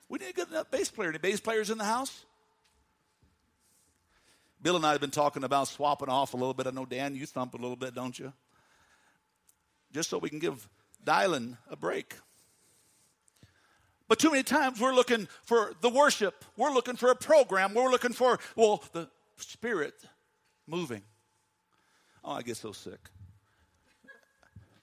We 0.08 0.18
need 0.18 0.30
a 0.30 0.32
good 0.32 0.48
enough 0.48 0.70
bass 0.70 0.90
player. 0.90 1.08
Any 1.08 1.18
bass 1.18 1.40
players 1.40 1.70
in 1.70 1.78
the 1.78 1.84
house? 1.84 2.24
Bill 4.62 4.76
and 4.76 4.86
I 4.86 4.92
have 4.92 5.00
been 5.00 5.10
talking 5.10 5.44
about 5.44 5.68
swapping 5.68 6.08
off 6.08 6.32
a 6.32 6.36
little 6.36 6.54
bit. 6.54 6.66
I 6.66 6.70
know, 6.70 6.86
Dan, 6.86 7.14
you 7.14 7.26
thump 7.26 7.54
a 7.54 7.58
little 7.58 7.76
bit, 7.76 7.94
don't 7.94 8.18
you? 8.18 8.32
Just 9.92 10.10
so 10.10 10.18
we 10.18 10.30
can 10.30 10.38
give 10.38 10.68
Dylan 11.04 11.58
a 11.70 11.76
break. 11.76 12.14
But 14.08 14.18
too 14.18 14.30
many 14.30 14.42
times 14.42 14.80
we're 14.80 14.94
looking 14.94 15.28
for 15.42 15.74
the 15.80 15.90
worship. 15.90 16.44
We're 16.56 16.72
looking 16.72 16.96
for 16.96 17.10
a 17.10 17.14
program. 17.14 17.74
We're 17.74 17.90
looking 17.90 18.12
for, 18.12 18.38
well, 18.56 18.82
the 18.92 19.08
Spirit 19.36 19.94
moving. 20.66 21.02
Oh, 22.24 22.32
I 22.32 22.42
get 22.42 22.56
so 22.56 22.72
sick. 22.72 22.98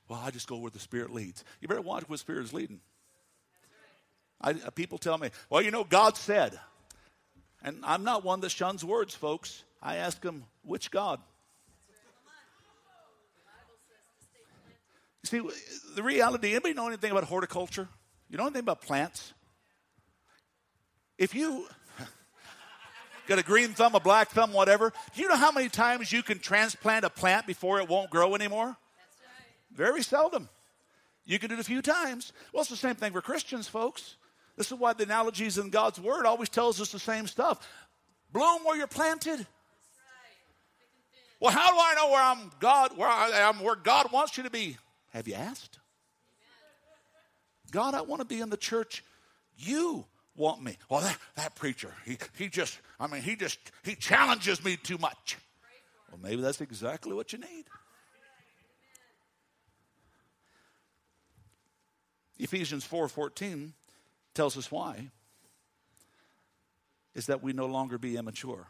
Well, 0.07 0.21
I 0.23 0.29
just 0.31 0.47
go 0.47 0.57
where 0.57 0.71
the 0.71 0.79
Spirit 0.79 1.13
leads. 1.13 1.43
You 1.61 1.67
better 1.67 1.81
watch 1.81 2.03
what 2.07 2.19
Spirit 2.19 2.43
is 2.43 2.53
leading. 2.53 2.81
I, 4.41 4.51
uh, 4.51 4.69
people 4.71 4.97
tell 4.97 5.17
me, 5.17 5.29
well, 5.49 5.61
you 5.61 5.71
know, 5.71 5.83
God 5.83 6.17
said. 6.17 6.59
And 7.63 7.77
I'm 7.83 8.03
not 8.03 8.23
one 8.23 8.41
that 8.41 8.49
shuns 8.49 8.83
words, 8.83 9.13
folks. 9.13 9.63
I 9.81 9.97
ask 9.97 10.19
them, 10.21 10.43
which 10.63 10.91
God? 10.91 11.19
You 15.23 15.27
see, 15.27 15.41
the 15.95 16.03
reality, 16.03 16.51
anybody 16.51 16.73
know 16.73 16.87
anything 16.87 17.11
about 17.11 17.25
horticulture? 17.25 17.87
You 18.29 18.37
know 18.37 18.43
anything 18.43 18.61
about 18.61 18.81
plants? 18.81 19.33
If 21.17 21.35
you 21.35 21.67
got 23.27 23.39
a 23.39 23.43
green 23.43 23.69
thumb, 23.69 23.95
a 23.95 23.99
black 23.99 24.29
thumb, 24.29 24.53
whatever, 24.53 24.93
do 25.15 25.21
you 25.21 25.27
know 25.27 25.35
how 25.35 25.51
many 25.51 25.69
times 25.69 26.11
you 26.11 26.23
can 26.23 26.39
transplant 26.39 27.05
a 27.05 27.09
plant 27.09 27.47
before 27.47 27.79
it 27.79 27.87
won't 27.87 28.09
grow 28.09 28.35
anymore? 28.35 28.67
Right. 28.67 28.77
Very 29.71 30.03
seldom. 30.03 30.49
You 31.25 31.39
can 31.39 31.49
do 31.49 31.55
it 31.55 31.59
a 31.59 31.63
few 31.63 31.81
times. 31.81 32.33
Well, 32.51 32.61
it's 32.61 32.69
the 32.69 32.75
same 32.75 32.95
thing 32.95 33.13
for 33.13 33.21
Christians, 33.21 33.67
folks. 33.67 34.15
This 34.57 34.67
is 34.67 34.77
why 34.77 34.93
the 34.93 35.03
analogies 35.03 35.57
in 35.57 35.69
God's 35.69 35.99
Word 35.99 36.25
always 36.25 36.49
tells 36.49 36.81
us 36.81 36.91
the 36.91 36.99
same 36.99 37.27
stuff. 37.27 37.67
Bloom 38.31 38.63
where 38.63 38.77
you're 38.77 38.87
planted. 38.87 39.45
Well, 41.39 41.51
how 41.51 41.71
do 41.71 41.77
I 41.79 41.95
know 41.95 42.11
where 42.11 42.21
I'm 42.21 42.51
God, 42.59 42.97
where 42.97 43.09
I 43.09 43.29
am, 43.49 43.63
where 43.63 43.75
God 43.75 44.11
wants 44.11 44.37
you 44.37 44.43
to 44.43 44.51
be? 44.51 44.77
Have 45.09 45.27
you 45.27 45.33
asked? 45.33 45.79
God, 47.71 47.95
I 47.95 48.01
want 48.01 48.19
to 48.21 48.25
be 48.25 48.39
in 48.39 48.49
the 48.49 48.57
church 48.57 49.03
you 49.57 50.05
want 50.41 50.61
me. 50.61 50.77
Well, 50.89 51.01
that, 51.01 51.17
that 51.35 51.55
preacher, 51.55 51.93
he, 52.05 52.17
he 52.37 52.49
just, 52.49 52.77
I 52.99 53.07
mean, 53.07 53.21
he 53.21 53.35
just, 53.35 53.59
he 53.83 53.95
challenges 53.95 54.63
me 54.63 54.75
too 54.75 54.97
much. 54.97 55.37
Well, 56.11 56.19
maybe 56.21 56.41
that's 56.41 56.59
exactly 56.59 57.13
what 57.13 57.31
you 57.31 57.39
need. 57.39 57.65
Ephesians 62.37 62.85
4:14 62.85 63.71
tells 64.33 64.57
us 64.57 64.71
why. 64.71 65.11
Is 67.13 67.27
that 67.27 67.43
we 67.43 67.53
no 67.53 67.67
longer 67.67 67.97
be 67.97 68.17
immature, 68.17 68.67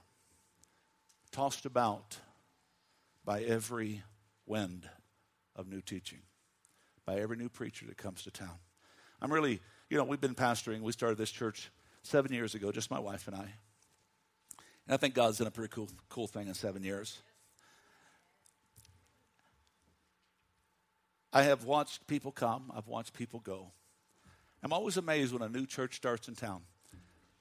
tossed 1.32 1.66
about 1.66 2.18
by 3.24 3.44
every 3.44 4.04
wind 4.46 4.90
of 5.56 5.68
new 5.68 5.80
teaching, 5.80 6.20
by 7.06 7.20
every 7.20 7.38
new 7.38 7.50
preacher 7.50 7.86
that 7.86 7.98
comes 7.98 8.24
to 8.24 8.32
town. 8.32 8.58
I'm 9.22 9.32
really, 9.32 9.62
you 9.92 9.98
know, 9.98 10.06
we've 10.06 10.22
been 10.22 10.36
pastoring. 10.36 10.80
We 10.80 10.94
started 10.94 11.18
this 11.18 11.30
church 11.30 11.70
seven 12.02 12.32
years 12.32 12.56
ago, 12.56 12.72
just 12.72 12.90
my 12.90 13.00
wife 13.00 13.28
and 13.28 13.36
I. 13.36 13.42
And 13.42 14.94
I 14.94 14.98
think 14.98 15.14
God's 15.14 15.40
done 15.40 15.48
a 15.48 15.52
pretty 15.52 15.70
cool, 15.70 15.90
cool 16.08 16.28
thing 16.28 16.48
in 16.48 16.54
seven 16.54 16.82
years. 16.82 17.18
I 21.34 21.44
have 21.44 21.66
watched 21.66 22.08
people 22.08 22.32
come, 22.32 22.72
I've 22.74 22.88
watched 22.88 23.14
people 23.14 23.42
go. 23.42 23.74
I'm 24.64 24.72
always 24.72 24.96
amazed 24.96 25.34
when 25.34 25.42
a 25.42 25.50
new 25.50 25.66
church 25.66 25.98
starts 25.98 26.30
in 26.30 26.36
town 26.36 26.62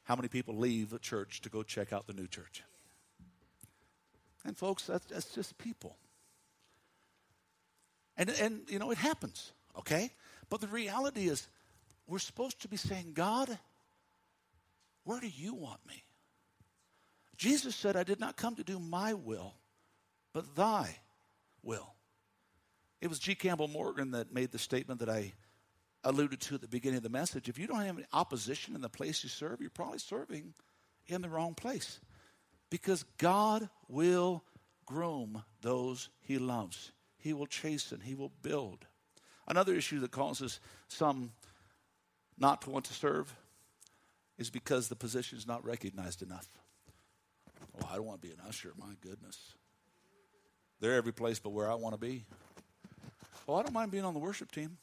how 0.05 0.17
many 0.17 0.27
people 0.27 0.57
leave 0.57 0.93
a 0.93 0.99
church 0.99 1.43
to 1.43 1.49
go 1.49 1.63
check 1.63 1.93
out 1.93 2.09
the 2.09 2.13
new 2.13 2.27
church. 2.27 2.65
And 4.45 4.57
folks, 4.57 4.87
that's, 4.87 5.07
that's 5.07 5.33
just 5.37 5.57
people. 5.57 5.97
And, 8.17 8.29
and, 8.29 8.63
you 8.69 8.81
know, 8.81 8.91
it 8.91 8.99
happens, 8.99 9.53
okay? 9.79 10.11
But 10.49 10.61
the 10.61 10.67
reality 10.67 11.29
is, 11.29 11.47
we're 12.11 12.19
supposed 12.19 12.61
to 12.63 12.69
be 12.69 12.77
saying, 12.77 13.13
God, 13.15 13.57
where 15.05 15.21
do 15.21 15.29
you 15.29 15.55
want 15.55 15.79
me? 15.87 16.03
Jesus 17.37 17.77
said, 17.77 17.97
I 17.97 18.03
did 18.03 18.19
not 18.19 18.37
come 18.37 18.57
to 18.57 18.65
do 18.65 18.79
my 18.81 19.15
will, 19.15 19.55
but 20.33 20.57
thy 20.57 20.99
will. 21.63 21.95
It 23.01 23.09
was 23.09 23.19
G. 23.19 23.35
Campbell 23.35 23.69
Morgan 23.69 24.11
that 24.11 24.35
made 24.35 24.51
the 24.51 24.59
statement 24.59 25.01
that 25.01 25.09
I 25.09 25.33
alluded 26.03 26.41
to 26.41 26.57
at 26.57 26.61
the 26.61 26.69
beginning 26.69 26.99
of 26.99 27.03
the 27.03 27.09
message. 27.09 27.49
If 27.49 27.59
you 27.59 27.67
don't 27.67 27.81
have 27.81 27.97
any 27.97 28.07
opposition 28.13 28.75
in 28.75 28.81
the 28.81 28.89
place 28.89 29.23
you 29.23 29.31
serve, 29.31 29.61
you're 29.61 29.71
probably 29.71 29.99
serving 29.99 30.53
in 31.07 31.23
the 31.23 31.29
wrong 31.29 31.55
place. 31.55 32.01
Because 32.71 33.05
God 33.19 33.69
will 33.89 34.43
groom 34.85 35.45
those 35.63 36.09
he 36.21 36.39
loves, 36.39 36.91
He 37.19 37.33
will 37.33 37.47
chasten, 37.47 38.01
He 38.01 38.15
will 38.15 38.33
build. 38.43 38.87
Another 39.47 39.75
issue 39.75 40.01
that 40.01 40.11
causes 40.11 40.61
some 40.89 41.33
not 42.41 42.63
to 42.63 42.71
want 42.71 42.87
to 42.87 42.95
serve 42.95 43.35
is 44.39 44.51
because 44.51 44.89
the 44.89 44.97
position 44.97 45.39
is 45.39 45.47
not 45.47 45.65
recognized 45.65 46.23
enough. 46.23 46.49
Oh, 47.81 47.89
I 47.93 47.97
don't 47.97 48.07
want 48.07 48.23
to 48.23 48.27
be 48.27 48.33
an 48.33 48.41
usher, 48.49 48.73
my 48.79 48.95
goodness. 49.03 49.39
They're 50.81 50.95
every 50.95 51.13
place 51.13 51.39
but 51.39 51.51
where 51.51 51.71
I 51.71 51.75
want 51.75 51.95
to 51.95 52.01
be. 52.01 52.25
Well, 53.47 53.59
I 53.59 53.63
don't 53.63 53.75
mind 53.75 53.91
being 53.91 54.05
on 54.05 54.15
the 54.15 54.21
worship 54.21 54.51
team. 54.51 54.79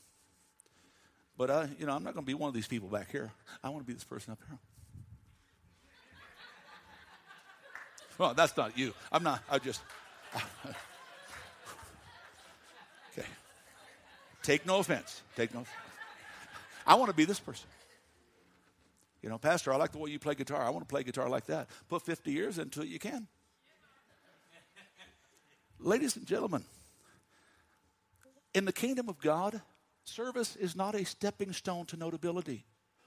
But 1.37 1.51
I, 1.51 1.69
you 1.79 1.85
know, 1.85 1.93
I'm 1.93 2.03
not 2.03 2.13
going 2.13 2.25
to 2.25 2.27
be 2.29 2.33
one 2.33 2.47
of 2.47 2.53
these 2.53 2.67
people 2.67 2.89
back 2.89 3.11
here. 3.11 3.31
I 3.63 3.69
want 3.69 3.81
to 3.81 3.87
be 3.87 3.93
this 3.93 4.03
person 4.03 4.33
up 4.33 4.39
here. 4.47 4.57
Well, 8.17 8.33
that's 8.33 8.57
not 8.57 8.75
you. 8.75 8.95
I'm 9.11 9.21
not. 9.21 9.43
I 9.47 9.59
just. 9.59 9.79
okay. 13.11 13.27
Take 14.41 14.65
no 14.65 14.79
offense. 14.79 15.21
Take 15.35 15.53
no. 15.53 15.65
I 16.87 16.95
want 16.95 17.09
to 17.09 17.15
be 17.15 17.25
this 17.25 17.39
person. 17.39 17.67
You 19.21 19.29
know, 19.29 19.37
Pastor, 19.37 19.73
I 19.73 19.75
like 19.75 19.91
the 19.91 19.97
way 19.97 20.09
you 20.09 20.19
play 20.19 20.35
guitar. 20.35 20.63
I 20.63 20.69
want 20.69 20.87
to 20.87 20.91
play 20.91 21.03
guitar 21.03 21.27
like 21.27 21.47
that. 21.47 21.67
Put 21.89 22.03
50 22.03 22.31
years 22.31 22.57
into 22.57 22.81
it, 22.81 22.87
you 22.87 22.97
can. 22.97 23.27
Ladies 25.79 26.15
and 26.15 26.25
gentlemen, 26.25 26.63
in 28.53 28.65
the 28.65 28.71
kingdom 28.71 29.09
of 29.09 29.19
God, 29.19 29.61
service 30.05 30.55
is 30.55 30.75
not 30.75 30.95
a 30.95 31.03
stepping 31.03 31.51
stone 31.51 31.85
to 31.87 31.97
notability 31.97 32.63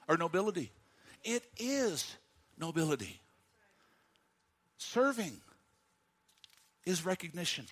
or 0.08 0.16
nobility. 0.16 0.70
It 1.24 1.42
is 1.58 2.16
nobility. 2.58 3.20
Serving 4.76 5.40
is 6.84 7.04
recognition. 7.04 7.66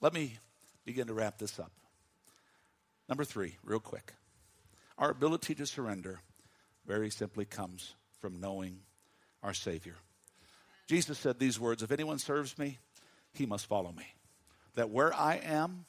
Let 0.00 0.14
me 0.14 0.38
begin 0.84 1.06
to 1.08 1.14
wrap 1.14 1.38
this 1.38 1.58
up. 1.58 1.72
Number 3.08 3.24
three, 3.24 3.56
real 3.62 3.80
quick. 3.80 4.14
Our 4.98 5.10
ability 5.10 5.54
to 5.56 5.66
surrender 5.66 6.20
very 6.86 7.10
simply 7.10 7.44
comes 7.44 7.94
from 8.20 8.40
knowing 8.40 8.80
our 9.42 9.54
Savior. 9.54 9.94
Jesus 10.88 11.18
said 11.18 11.38
these 11.38 11.60
words 11.60 11.82
If 11.82 11.92
anyone 11.92 12.18
serves 12.18 12.58
me, 12.58 12.78
he 13.32 13.46
must 13.46 13.66
follow 13.66 13.92
me. 13.92 14.06
That 14.74 14.90
where 14.90 15.14
I 15.14 15.36
am, 15.36 15.84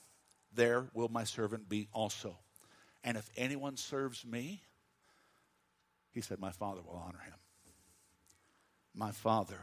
there 0.54 0.86
will 0.94 1.10
my 1.10 1.24
servant 1.24 1.68
be 1.68 1.88
also. 1.94 2.38
And 3.04 3.18
if 3.18 3.30
anyone 3.36 3.78
serves 3.78 4.26
me, 4.26 4.62
he 6.12 6.22
said, 6.22 6.40
My 6.40 6.52
Father 6.52 6.82
will 6.86 7.02
honor 7.04 7.22
him. 7.26 7.34
My 8.94 9.12
Father 9.12 9.60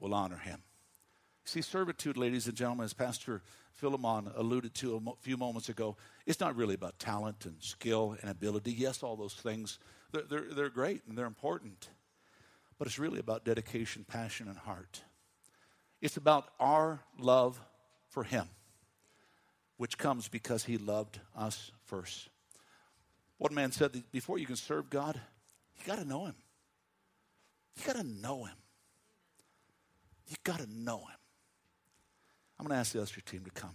will 0.00 0.14
honor 0.14 0.38
him. 0.38 0.62
See, 1.44 1.62
servitude, 1.62 2.16
ladies 2.16 2.46
and 2.46 2.56
gentlemen, 2.56 2.84
as 2.84 2.94
Pastor 2.94 3.42
Philemon 3.74 4.30
alluded 4.34 4.74
to 4.76 4.96
a 4.96 5.12
few 5.20 5.36
moments 5.36 5.68
ago, 5.68 5.96
it's 6.26 6.40
not 6.40 6.56
really 6.56 6.74
about 6.74 6.98
talent 6.98 7.44
and 7.44 7.56
skill 7.60 8.16
and 8.20 8.30
ability. 8.30 8.72
Yes, 8.72 9.02
all 9.02 9.16
those 9.16 9.34
things, 9.34 9.78
they're, 10.12 10.22
they're, 10.22 10.54
they're 10.54 10.70
great 10.70 11.02
and 11.08 11.16
they're 11.16 11.26
important. 11.26 11.90
But 12.78 12.88
it's 12.88 12.98
really 12.98 13.20
about 13.20 13.44
dedication, 13.44 14.04
passion, 14.04 14.48
and 14.48 14.56
heart. 14.56 15.02
It's 16.00 16.16
about 16.16 16.48
our 16.58 17.00
love 17.18 17.60
for 18.08 18.24
Him, 18.24 18.48
which 19.76 19.98
comes 19.98 20.28
because 20.28 20.64
He 20.64 20.78
loved 20.78 21.20
us 21.36 21.70
first. 21.84 22.28
One 23.38 23.54
man 23.54 23.70
said 23.72 23.92
that 23.92 24.10
before 24.10 24.38
you 24.38 24.46
can 24.46 24.56
serve 24.56 24.90
God, 24.90 25.20
you 25.78 25.84
got 25.86 25.98
to 25.98 26.04
know 26.04 26.26
Him. 26.26 26.34
You 27.76 27.84
got 27.86 27.96
to 27.96 28.04
know 28.04 28.44
Him. 28.44 28.56
You 30.28 30.36
got 30.42 30.60
to 30.60 30.66
know 30.66 30.98
Him. 30.98 31.18
I'm 32.58 32.66
going 32.66 32.76
to 32.76 32.80
ask 32.80 32.92
the 32.92 33.02
usher 33.02 33.20
team 33.20 33.44
to 33.44 33.50
come. 33.50 33.74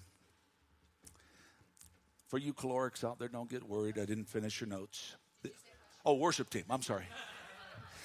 For 2.29 2.37
you 2.37 2.53
calorics 2.53 3.03
out 3.03 3.17
there, 3.17 3.27
don't 3.27 3.49
get 3.49 3.67
worried. 3.67 3.97
I 3.97 4.05
didn't 4.05 4.29
finish 4.29 4.61
your 4.61 4.69
notes. 4.69 5.15
Oh, 6.05 6.13
worship 6.13 6.49
team. 6.49 6.63
I'm 6.69 6.83
sorry. 6.83 7.05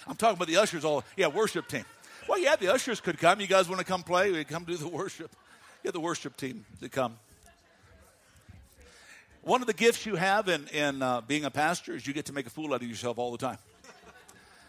I'm 0.07 0.17
talking 0.17 0.37
about 0.37 0.49
the 0.49 0.57
ushers 0.57 0.85
all. 0.85 1.05
Yeah, 1.17 1.29
worship 1.29 1.69
team. 1.69 1.85
Well, 2.27 2.39
yeah, 2.39 2.57
the 2.57 2.73
ushers 2.73 3.01
could 3.01 3.19
come. 3.19 3.41
You 3.41 3.47
guys 3.47 3.69
want 3.69 3.81
to 3.81 3.85
come 3.85 4.03
play? 4.03 4.33
We 4.33 4.43
come 4.45 4.65
do 4.65 4.77
the 4.77 4.89
worship. 4.89 5.31
Get 5.83 5.93
the 5.93 6.01
worship 6.01 6.39
team 6.39 6.65
to 6.81 6.89
come. 6.89 7.19
One 9.43 9.61
of 9.61 9.67
the 9.67 9.75
gifts 9.75 10.07
you 10.07 10.17
have 10.17 10.49
in, 10.49 10.69
in 10.69 11.03
uh, 11.03 11.21
being 11.21 11.45
a 11.45 11.51
pastor 11.51 11.95
is 11.95 12.07
you 12.07 12.15
get 12.15 12.25
to 12.27 12.33
make 12.33 12.47
a 12.47 12.51
fool 12.51 12.73
out 12.73 12.81
of 12.81 12.89
yourself 12.89 13.19
all 13.19 13.31
the 13.31 13.39
time. 13.39 13.59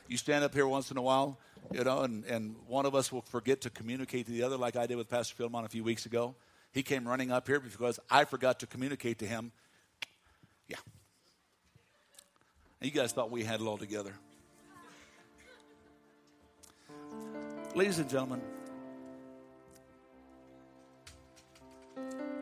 You 0.10 0.18
stand 0.18 0.44
up 0.44 0.54
here 0.54 0.68
once 0.68 0.92
in 0.92 0.98
a 0.98 1.02
while, 1.02 1.38
you 1.72 1.82
know, 1.86 2.02
and, 2.02 2.26
and 2.26 2.58
one 2.68 2.86
of 2.86 2.94
us 2.94 3.10
will 3.10 3.22
forget 3.22 3.62
to 3.62 3.70
communicate 3.70 4.26
to 4.26 4.34
the 4.34 4.44
other, 4.44 4.58
like 4.58 4.76
I 4.76 4.86
did 4.86 4.98
with 4.98 5.10
Pastor 5.10 5.34
Philemon 5.34 5.64
a 5.64 5.70
few 5.70 5.84
weeks 5.86 6.06
ago. 6.06 6.36
He 6.76 6.84
came 6.84 7.08
running 7.08 7.32
up 7.32 7.48
here 7.48 7.62
because 7.62 8.02
I 8.12 8.26
forgot 8.26 8.60
to 8.60 8.68
communicate 8.68 9.20
to 9.20 9.26
him. 9.26 9.54
Yeah. 10.68 10.76
You 12.82 12.92
guys 12.92 13.14
thought 13.14 13.32
we 13.32 13.46
had 13.46 13.62
it 13.62 13.66
all 13.66 13.78
together. 13.78 14.14
Ladies 17.76 18.00
and 18.00 18.10
gentlemen, 18.10 18.42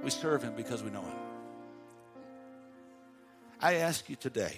we 0.03 0.09
serve 0.09 0.43
Him 0.43 0.53
because 0.55 0.81
we 0.83 0.89
know 0.89 1.01
Him. 1.01 1.17
I 3.61 3.75
ask 3.75 4.09
you 4.09 4.15
today, 4.15 4.55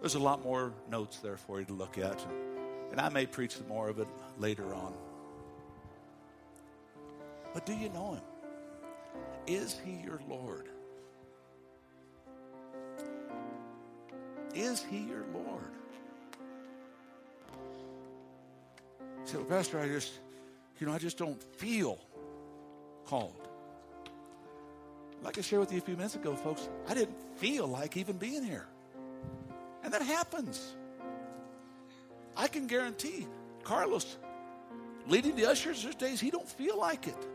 there's 0.00 0.14
a 0.14 0.20
lot 0.20 0.42
more 0.44 0.72
notes 0.88 1.18
there 1.18 1.36
for 1.36 1.58
you 1.58 1.66
to 1.66 1.72
look 1.72 1.98
at, 1.98 2.24
and 2.90 3.00
I 3.00 3.08
may 3.08 3.26
preach 3.26 3.56
more 3.68 3.88
of 3.88 3.98
it 3.98 4.08
later 4.38 4.72
on. 4.72 4.94
But 7.52 7.66
do 7.66 7.74
you 7.74 7.88
know 7.88 8.14
Him? 8.14 8.22
Is 9.46 9.78
He 9.84 10.00
your 10.04 10.20
Lord? 10.28 10.68
Is 14.54 14.82
He 14.82 14.98
your 14.98 15.24
Lord? 15.34 15.46
Well, 19.34 19.44
Pastor, 19.44 19.78
I 19.78 19.86
just, 19.86 20.12
you 20.78 20.86
know, 20.86 20.92
I 20.92 20.98
just 20.98 21.18
don't 21.18 21.42
feel 21.56 21.98
called. 23.04 23.48
Like 25.22 25.38
I 25.38 25.40
shared 25.40 25.60
with 25.60 25.72
you 25.72 25.78
a 25.78 25.82
few 25.82 25.96
minutes 25.96 26.14
ago, 26.14 26.34
folks, 26.34 26.68
I 26.88 26.94
didn't 26.94 27.16
feel 27.36 27.66
like 27.66 27.96
even 27.96 28.16
being 28.16 28.44
here. 28.44 28.66
And 29.82 29.92
that 29.92 30.02
happens. 30.02 30.74
I 32.36 32.48
can 32.48 32.66
guarantee 32.66 33.26
Carlos 33.62 34.16
leading 35.06 35.36
the 35.36 35.46
ushers 35.46 35.82
there's 35.82 35.94
days 35.94 36.20
he 36.20 36.30
don't 36.30 36.48
feel 36.48 36.78
like 36.78 37.06
it. 37.06 37.26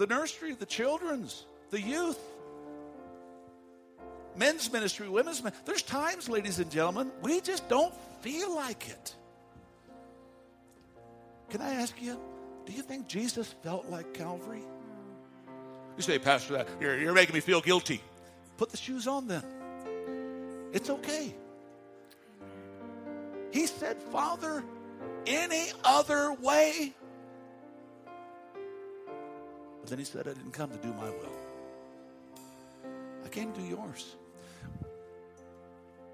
The 0.00 0.06
nursery, 0.06 0.54
the 0.54 0.64
children's, 0.64 1.44
the 1.68 1.78
youth, 1.78 2.18
men's 4.34 4.72
ministry, 4.72 5.06
women's 5.10 5.44
ministry. 5.44 5.62
There's 5.66 5.82
times, 5.82 6.26
ladies 6.26 6.58
and 6.58 6.70
gentlemen, 6.70 7.10
we 7.20 7.42
just 7.42 7.68
don't 7.68 7.92
feel 8.22 8.54
like 8.54 8.88
it. 8.88 9.14
Can 11.50 11.60
I 11.60 11.74
ask 11.74 12.00
you, 12.00 12.18
do 12.64 12.72
you 12.72 12.80
think 12.80 13.08
Jesus 13.08 13.54
felt 13.62 13.90
like 13.90 14.14
Calvary? 14.14 14.62
You 15.98 16.02
say, 16.02 16.18
Pastor, 16.18 16.54
that 16.54 16.68
you're, 16.80 16.98
you're 16.98 17.12
making 17.12 17.34
me 17.34 17.40
feel 17.40 17.60
guilty. 17.60 18.00
Put 18.56 18.70
the 18.70 18.78
shoes 18.78 19.06
on 19.06 19.28
then. 19.28 19.44
It's 20.72 20.88
okay. 20.88 21.34
He 23.50 23.66
said, 23.66 24.02
Father, 24.04 24.64
any 25.26 25.72
other 25.84 26.32
way? 26.32 26.94
But 29.80 29.90
then 29.90 29.98
he 29.98 30.04
said, 30.04 30.28
I 30.28 30.32
didn't 30.32 30.52
come 30.52 30.70
to 30.70 30.76
do 30.76 30.92
my 30.94 31.08
will. 31.08 31.36
I 33.24 33.28
came 33.28 33.52
to 33.52 33.60
do 33.60 33.66
yours. 33.66 34.16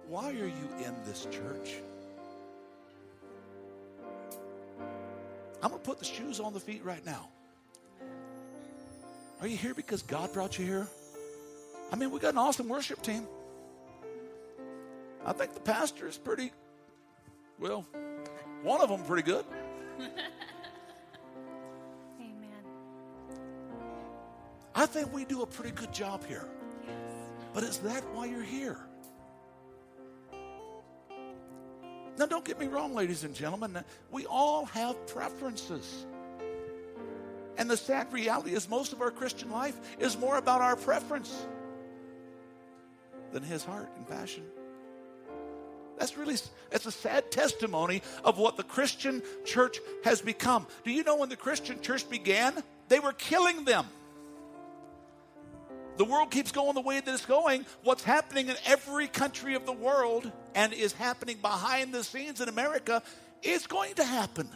Why 0.08 0.30
are 0.30 0.46
you 0.46 0.68
in 0.84 0.94
this 1.04 1.26
church? 1.30 1.76
I'm 5.62 5.70
going 5.70 5.82
to 5.82 5.86
put 5.86 5.98
the 5.98 6.04
shoes 6.04 6.38
on 6.38 6.52
the 6.52 6.60
feet 6.60 6.84
right 6.84 7.04
now. 7.04 7.28
Are 9.40 9.46
you 9.46 9.56
here 9.56 9.74
because 9.74 10.02
God 10.02 10.32
brought 10.32 10.58
you 10.58 10.64
here? 10.64 10.86
I 11.92 11.96
mean, 11.96 12.10
we 12.10 12.20
got 12.20 12.34
an 12.34 12.38
awesome 12.38 12.68
worship 12.68 13.02
team. 13.02 13.26
I 15.24 15.32
think 15.32 15.54
the 15.54 15.60
pastor 15.60 16.06
is 16.06 16.16
pretty, 16.16 16.52
well, 17.58 17.84
one 18.62 18.80
of 18.80 18.88
them 18.88 19.02
pretty 19.04 19.22
good. 19.22 19.44
I 24.76 24.84
think 24.84 25.12
we 25.12 25.24
do 25.24 25.40
a 25.40 25.46
pretty 25.46 25.70
good 25.70 25.90
job 25.90 26.24
here. 26.26 26.46
Yes. 26.86 26.92
But 27.54 27.62
is 27.64 27.78
that 27.78 28.04
why 28.12 28.26
you're 28.26 28.42
here? 28.42 28.78
Now, 32.18 32.26
don't 32.26 32.44
get 32.44 32.60
me 32.60 32.66
wrong, 32.66 32.94
ladies 32.94 33.24
and 33.24 33.34
gentlemen. 33.34 33.82
We 34.10 34.26
all 34.26 34.66
have 34.66 35.06
preferences. 35.06 36.06
And 37.56 37.70
the 37.70 37.76
sad 37.76 38.12
reality 38.12 38.52
is, 38.52 38.68
most 38.68 38.92
of 38.92 39.00
our 39.00 39.10
Christian 39.10 39.50
life 39.50 39.76
is 39.98 40.18
more 40.18 40.36
about 40.36 40.60
our 40.60 40.76
preference 40.76 41.46
than 43.32 43.42
His 43.42 43.64
heart 43.64 43.90
and 43.96 44.06
passion. 44.06 44.44
That's 45.98 46.18
really 46.18 46.36
that's 46.70 46.84
a 46.84 46.92
sad 46.92 47.30
testimony 47.30 48.02
of 48.24 48.36
what 48.36 48.58
the 48.58 48.62
Christian 48.62 49.22
church 49.46 49.78
has 50.04 50.20
become. 50.20 50.66
Do 50.84 50.90
you 50.92 51.02
know 51.02 51.16
when 51.16 51.30
the 51.30 51.36
Christian 51.36 51.80
church 51.80 52.08
began? 52.10 52.62
They 52.88 53.00
were 53.00 53.14
killing 53.14 53.64
them. 53.64 53.86
The 55.96 56.04
world 56.04 56.30
keeps 56.30 56.52
going 56.52 56.74
the 56.74 56.80
way 56.82 57.00
that 57.00 57.12
it's 57.12 57.24
going. 57.24 57.64
What's 57.82 58.04
happening 58.04 58.48
in 58.48 58.56
every 58.66 59.08
country 59.08 59.54
of 59.54 59.64
the 59.64 59.72
world 59.72 60.30
and 60.54 60.72
is 60.72 60.92
happening 60.92 61.38
behind 61.40 61.94
the 61.94 62.04
scenes 62.04 62.40
in 62.40 62.48
America 62.48 63.02
is 63.42 63.66
going 63.66 63.94
to 63.94 64.04
happen. 64.04 64.48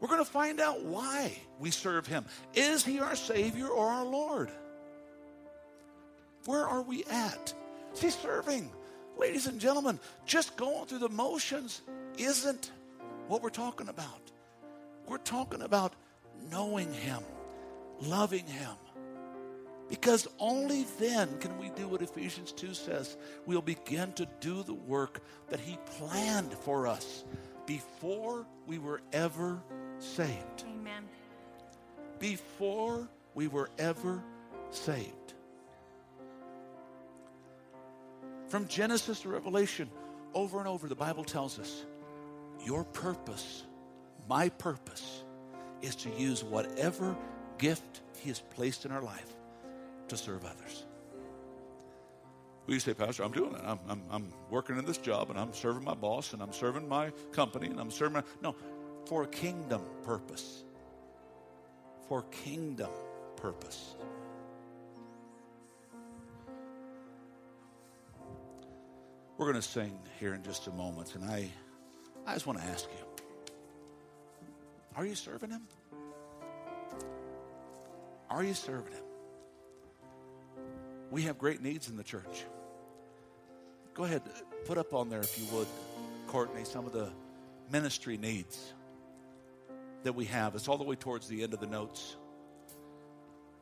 We're 0.00 0.08
going 0.08 0.24
to 0.24 0.30
find 0.30 0.60
out 0.60 0.82
why 0.84 1.38
we 1.58 1.70
serve 1.70 2.06
Him. 2.06 2.24
Is 2.54 2.84
He 2.84 3.00
our 3.00 3.16
Savior 3.16 3.68
or 3.68 3.86
our 3.86 4.04
Lord? 4.04 4.50
Where 6.46 6.66
are 6.66 6.82
we 6.82 7.04
at? 7.04 7.52
Is 7.94 8.00
He 8.00 8.10
serving? 8.10 8.70
Ladies 9.18 9.46
and 9.46 9.60
gentlemen, 9.60 10.00
just 10.24 10.56
going 10.56 10.86
through 10.86 11.00
the 11.00 11.10
motions 11.10 11.82
isn't 12.16 12.70
what 13.28 13.42
we're 13.42 13.50
talking 13.50 13.88
about. 13.88 14.30
We're 15.06 15.18
talking 15.18 15.62
about 15.62 15.92
knowing 16.50 16.92
Him, 16.92 17.22
loving 18.00 18.46
Him, 18.46 18.76
because 19.90 20.28
only 20.38 20.86
then 21.00 21.36
can 21.40 21.58
we 21.58 21.68
do 21.70 21.88
what 21.88 22.00
Ephesians 22.00 22.52
2 22.52 22.74
says. 22.74 23.16
We'll 23.44 23.60
begin 23.60 24.12
to 24.12 24.26
do 24.38 24.62
the 24.62 24.72
work 24.72 25.20
that 25.48 25.58
He 25.58 25.78
planned 25.98 26.54
for 26.54 26.86
us 26.86 27.24
before 27.66 28.46
we 28.68 28.78
were 28.78 29.02
ever 29.12 29.60
saved. 29.98 30.64
Amen. 30.64 31.02
Before 32.20 33.08
we 33.34 33.48
were 33.48 33.68
ever 33.78 34.22
saved. 34.70 35.34
From 38.46 38.68
Genesis 38.68 39.20
to 39.20 39.28
Revelation, 39.28 39.90
over 40.34 40.60
and 40.60 40.68
over, 40.68 40.86
the 40.86 40.94
Bible 40.94 41.24
tells 41.24 41.58
us 41.58 41.84
your 42.64 42.84
purpose, 42.84 43.64
my 44.28 44.50
purpose, 44.50 45.24
is 45.82 45.96
to 45.96 46.10
use 46.10 46.44
whatever 46.44 47.16
gift 47.58 48.02
He 48.20 48.28
has 48.28 48.38
placed 48.38 48.84
in 48.84 48.92
our 48.92 49.02
life 49.02 49.34
to 50.10 50.16
serve 50.18 50.44
others. 50.44 50.84
Well, 52.66 52.74
you 52.74 52.80
say, 52.80 52.94
Pastor, 52.94 53.24
I'm 53.24 53.32
doing 53.32 53.54
it. 53.54 53.62
I'm, 53.64 53.80
I'm, 53.88 54.02
I'm 54.10 54.28
working 54.50 54.78
in 54.78 54.84
this 54.86 54.98
job 54.98 55.30
and 55.30 55.38
I'm 55.38 55.52
serving 55.54 55.84
my 55.84 55.94
boss 55.94 56.32
and 56.34 56.42
I'm 56.42 56.52
serving 56.52 56.88
my 56.88 57.10
company 57.32 57.68
and 57.68 57.80
I'm 57.80 57.90
serving 57.90 58.14
my. 58.14 58.22
No, 58.42 58.54
for 59.06 59.24
a 59.24 59.28
kingdom 59.28 59.82
purpose. 60.04 60.64
for 62.08 62.22
kingdom 62.24 62.90
purpose. 63.36 63.94
We're 69.38 69.46
going 69.46 69.56
to 69.56 69.68
sing 69.68 69.98
here 70.18 70.34
in 70.34 70.42
just 70.42 70.66
a 70.66 70.70
moment, 70.72 71.14
and 71.14 71.24
I, 71.24 71.50
I 72.26 72.34
just 72.34 72.46
want 72.46 72.58
to 72.60 72.64
ask 72.66 72.88
you 72.98 73.06
are 74.96 75.06
you 75.06 75.14
serving 75.14 75.50
Him? 75.50 75.62
Are 78.30 78.44
you 78.44 78.54
serving 78.54 78.92
Him? 78.92 79.04
We 81.10 81.22
have 81.22 81.38
great 81.38 81.60
needs 81.60 81.88
in 81.88 81.96
the 81.96 82.04
church. 82.04 82.44
Go 83.94 84.04
ahead, 84.04 84.22
put 84.64 84.78
up 84.78 84.94
on 84.94 85.08
there, 85.08 85.20
if 85.20 85.38
you 85.38 85.44
would, 85.56 85.66
Courtney, 86.28 86.64
some 86.64 86.86
of 86.86 86.92
the 86.92 87.10
ministry 87.70 88.16
needs 88.16 88.72
that 90.04 90.14
we 90.14 90.24
have. 90.26 90.54
It's 90.54 90.68
all 90.68 90.78
the 90.78 90.84
way 90.84 90.94
towards 90.94 91.28
the 91.28 91.42
end 91.42 91.52
of 91.52 91.60
the 91.60 91.66
notes. 91.66 92.16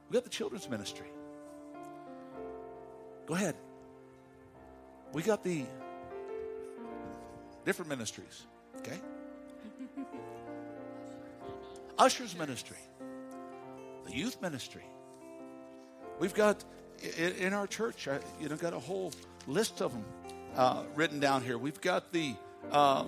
We 0.08 0.14
got 0.14 0.24
the 0.24 0.30
children's 0.30 0.68
ministry. 0.68 1.08
Go 3.26 3.34
ahead. 3.34 3.56
We 5.12 5.22
got 5.22 5.42
the 5.42 5.64
different 7.64 7.88
ministries, 7.88 8.42
okay? 8.78 8.98
Ushers 11.98 12.36
ministry, 12.36 12.78
the 14.06 14.14
youth 14.14 14.40
ministry. 14.40 14.84
We've 16.18 16.34
got 16.34 16.64
in, 17.18 17.52
our 17.52 17.66
church, 17.66 18.08
you 18.40 18.48
know, 18.48 18.56
got 18.56 18.72
a 18.72 18.78
whole 18.78 19.12
list 19.46 19.80
of 19.80 19.92
them 19.92 20.04
uh, 20.56 20.82
written 20.94 21.20
down 21.20 21.42
here. 21.42 21.58
We've 21.58 21.80
got 21.80 22.12
the 22.12 22.34
uh, 22.70 23.04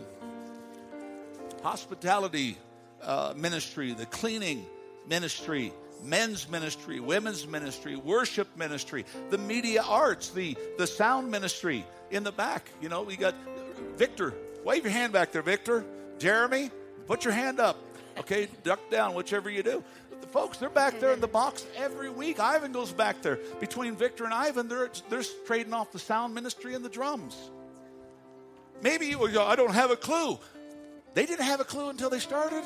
hospitality 1.62 2.57
uh, 3.03 3.34
ministry, 3.36 3.93
the 3.93 4.07
cleaning 4.07 4.64
ministry, 5.09 5.72
men's 6.03 6.49
ministry, 6.49 7.01
women's 7.01 7.47
ministry, 7.47 7.97
worship 7.97 8.49
ministry, 8.57 9.05
the 9.30 9.38
media 9.38 9.82
arts, 9.82 10.30
the, 10.30 10.57
the 10.78 10.86
sound 10.86 11.30
ministry 11.30 11.84
in 12.11 12.22
the 12.22 12.32
back. 12.32 12.70
You 12.80 12.88
know, 12.88 13.03
we 13.03 13.16
got 13.16 13.34
Victor. 13.97 14.34
Wave 14.64 14.84
your 14.84 14.93
hand 14.93 15.12
back 15.12 15.32
there, 15.32 15.43
Victor. 15.43 15.84
Jeremy, 16.18 16.70
put 17.07 17.24
your 17.24 17.32
hand 17.32 17.61
up. 17.61 17.76
Okay, 18.18 18.49
duck 18.62 18.80
down, 18.91 19.14
whichever 19.14 19.49
you 19.49 19.62
do. 19.62 19.82
Folks, 20.33 20.59
they're 20.59 20.70
back 20.70 21.01
there 21.01 21.12
in 21.12 21.20
the 21.20 21.28
box 21.28 21.66
every 21.76 22.09
week. 22.09 22.39
Ivan 22.39 22.72
goes 22.72 22.93
back 22.93 23.20
there. 23.22 23.39
Between 23.59 23.97
Victor 23.97 24.24
and 24.24 24.33
Ivan, 24.33 24.68
they're, 24.68 24.91
they're 25.09 25.24
trading 25.47 25.72
off 25.72 25.91
the 25.91 25.99
sound 25.99 26.35
ministry 26.35 26.74
and 26.74 26.85
the 26.85 26.89
drums. 26.89 27.37
Maybe 28.83 29.07
you 29.07 29.28
go, 29.28 29.45
I 29.45 29.57
don't 29.57 29.74
have 29.74 29.91
a 29.91 29.97
clue. 29.97 30.39
They 31.14 31.26
didn't 31.26 31.45
have 31.45 31.61
a 31.61 31.64
clue 31.64 31.91
until 31.91 32.11
they 32.11 32.20
started 32.20 32.62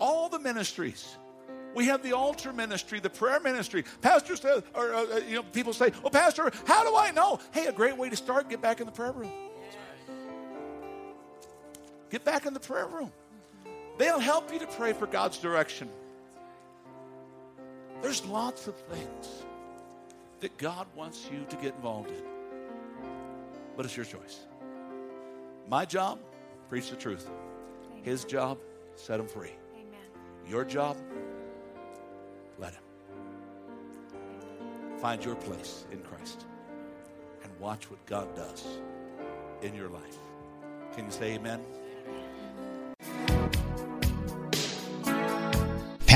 all 0.00 0.28
the 0.28 0.38
ministries. 0.38 1.16
We 1.74 1.84
have 1.86 2.02
the 2.02 2.14
altar 2.14 2.52
ministry, 2.52 2.98
the 2.98 3.10
prayer 3.10 3.38
ministry. 3.38 3.84
Pastor 4.00 4.34
says, 4.34 4.64
or 4.74 4.92
uh, 4.92 5.04
uh, 5.04 5.20
you 5.28 5.36
know, 5.36 5.42
people 5.44 5.72
say, 5.72 5.92
"Oh, 6.02 6.10
Pastor, 6.10 6.50
how 6.66 6.82
do 6.82 6.96
I 6.96 7.12
know?" 7.12 7.38
Hey, 7.52 7.66
a 7.66 7.72
great 7.72 7.96
way 7.96 8.08
to 8.08 8.16
start: 8.16 8.48
get 8.48 8.60
back 8.60 8.80
in 8.80 8.86
the 8.86 8.92
prayer 8.92 9.12
room. 9.12 9.30
Get 12.10 12.24
back 12.24 12.46
in 12.46 12.54
the 12.54 12.60
prayer 12.60 12.88
room. 12.88 13.12
They'll 14.00 14.18
help 14.18 14.50
you 14.50 14.58
to 14.60 14.66
pray 14.66 14.94
for 14.94 15.06
God's 15.06 15.36
direction. 15.36 15.86
There's 18.00 18.24
lots 18.24 18.66
of 18.66 18.74
things 18.74 19.44
that 20.40 20.56
God 20.56 20.86
wants 20.96 21.28
you 21.30 21.44
to 21.50 21.56
get 21.56 21.74
involved 21.74 22.08
in, 22.08 22.22
but 23.76 23.84
it's 23.84 23.94
your 23.94 24.06
choice. 24.06 24.38
My 25.68 25.84
job, 25.84 26.18
preach 26.70 26.88
the 26.88 26.96
truth. 26.96 27.28
His 28.02 28.24
job, 28.24 28.56
set 28.96 29.20
him 29.20 29.28
free. 29.28 29.52
Amen. 29.74 30.00
Your 30.48 30.64
job, 30.64 30.96
let 32.58 32.72
Him. 32.72 32.82
Find 34.98 35.22
your 35.22 35.34
place 35.34 35.84
in 35.92 36.00
Christ 36.00 36.46
and 37.42 37.52
watch 37.60 37.90
what 37.90 38.04
God 38.06 38.34
does 38.34 38.64
in 39.60 39.74
your 39.74 39.90
life. 39.90 40.16
Can 40.94 41.04
you 41.04 41.10
say 41.10 41.34
amen? 41.34 41.60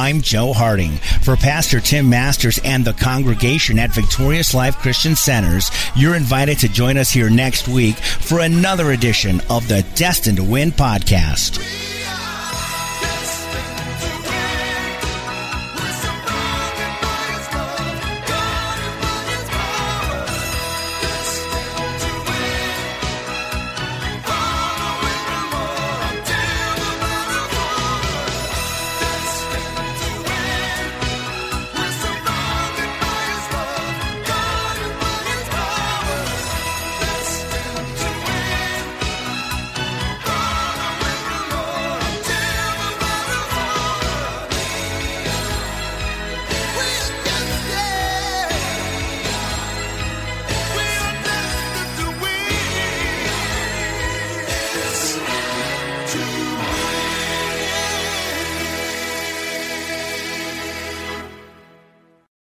I'm 0.00 0.22
Joe 0.22 0.54
Harding. 0.54 0.92
For 1.22 1.36
Pastor 1.36 1.78
Tim 1.78 2.08
Masters 2.08 2.58
and 2.64 2.86
the 2.86 2.94
congregation 2.94 3.78
at 3.78 3.94
Victorious 3.94 4.54
Life 4.54 4.78
Christian 4.78 5.14
Centers, 5.14 5.70
you're 5.94 6.14
invited 6.14 6.58
to 6.60 6.68
join 6.70 6.96
us 6.96 7.10
here 7.10 7.28
next 7.28 7.68
week 7.68 7.96
for 7.96 8.40
another 8.40 8.92
edition 8.92 9.42
of 9.50 9.68
the 9.68 9.84
Destined 9.96 10.38
to 10.38 10.42
Win 10.42 10.72
podcast. 10.72 11.89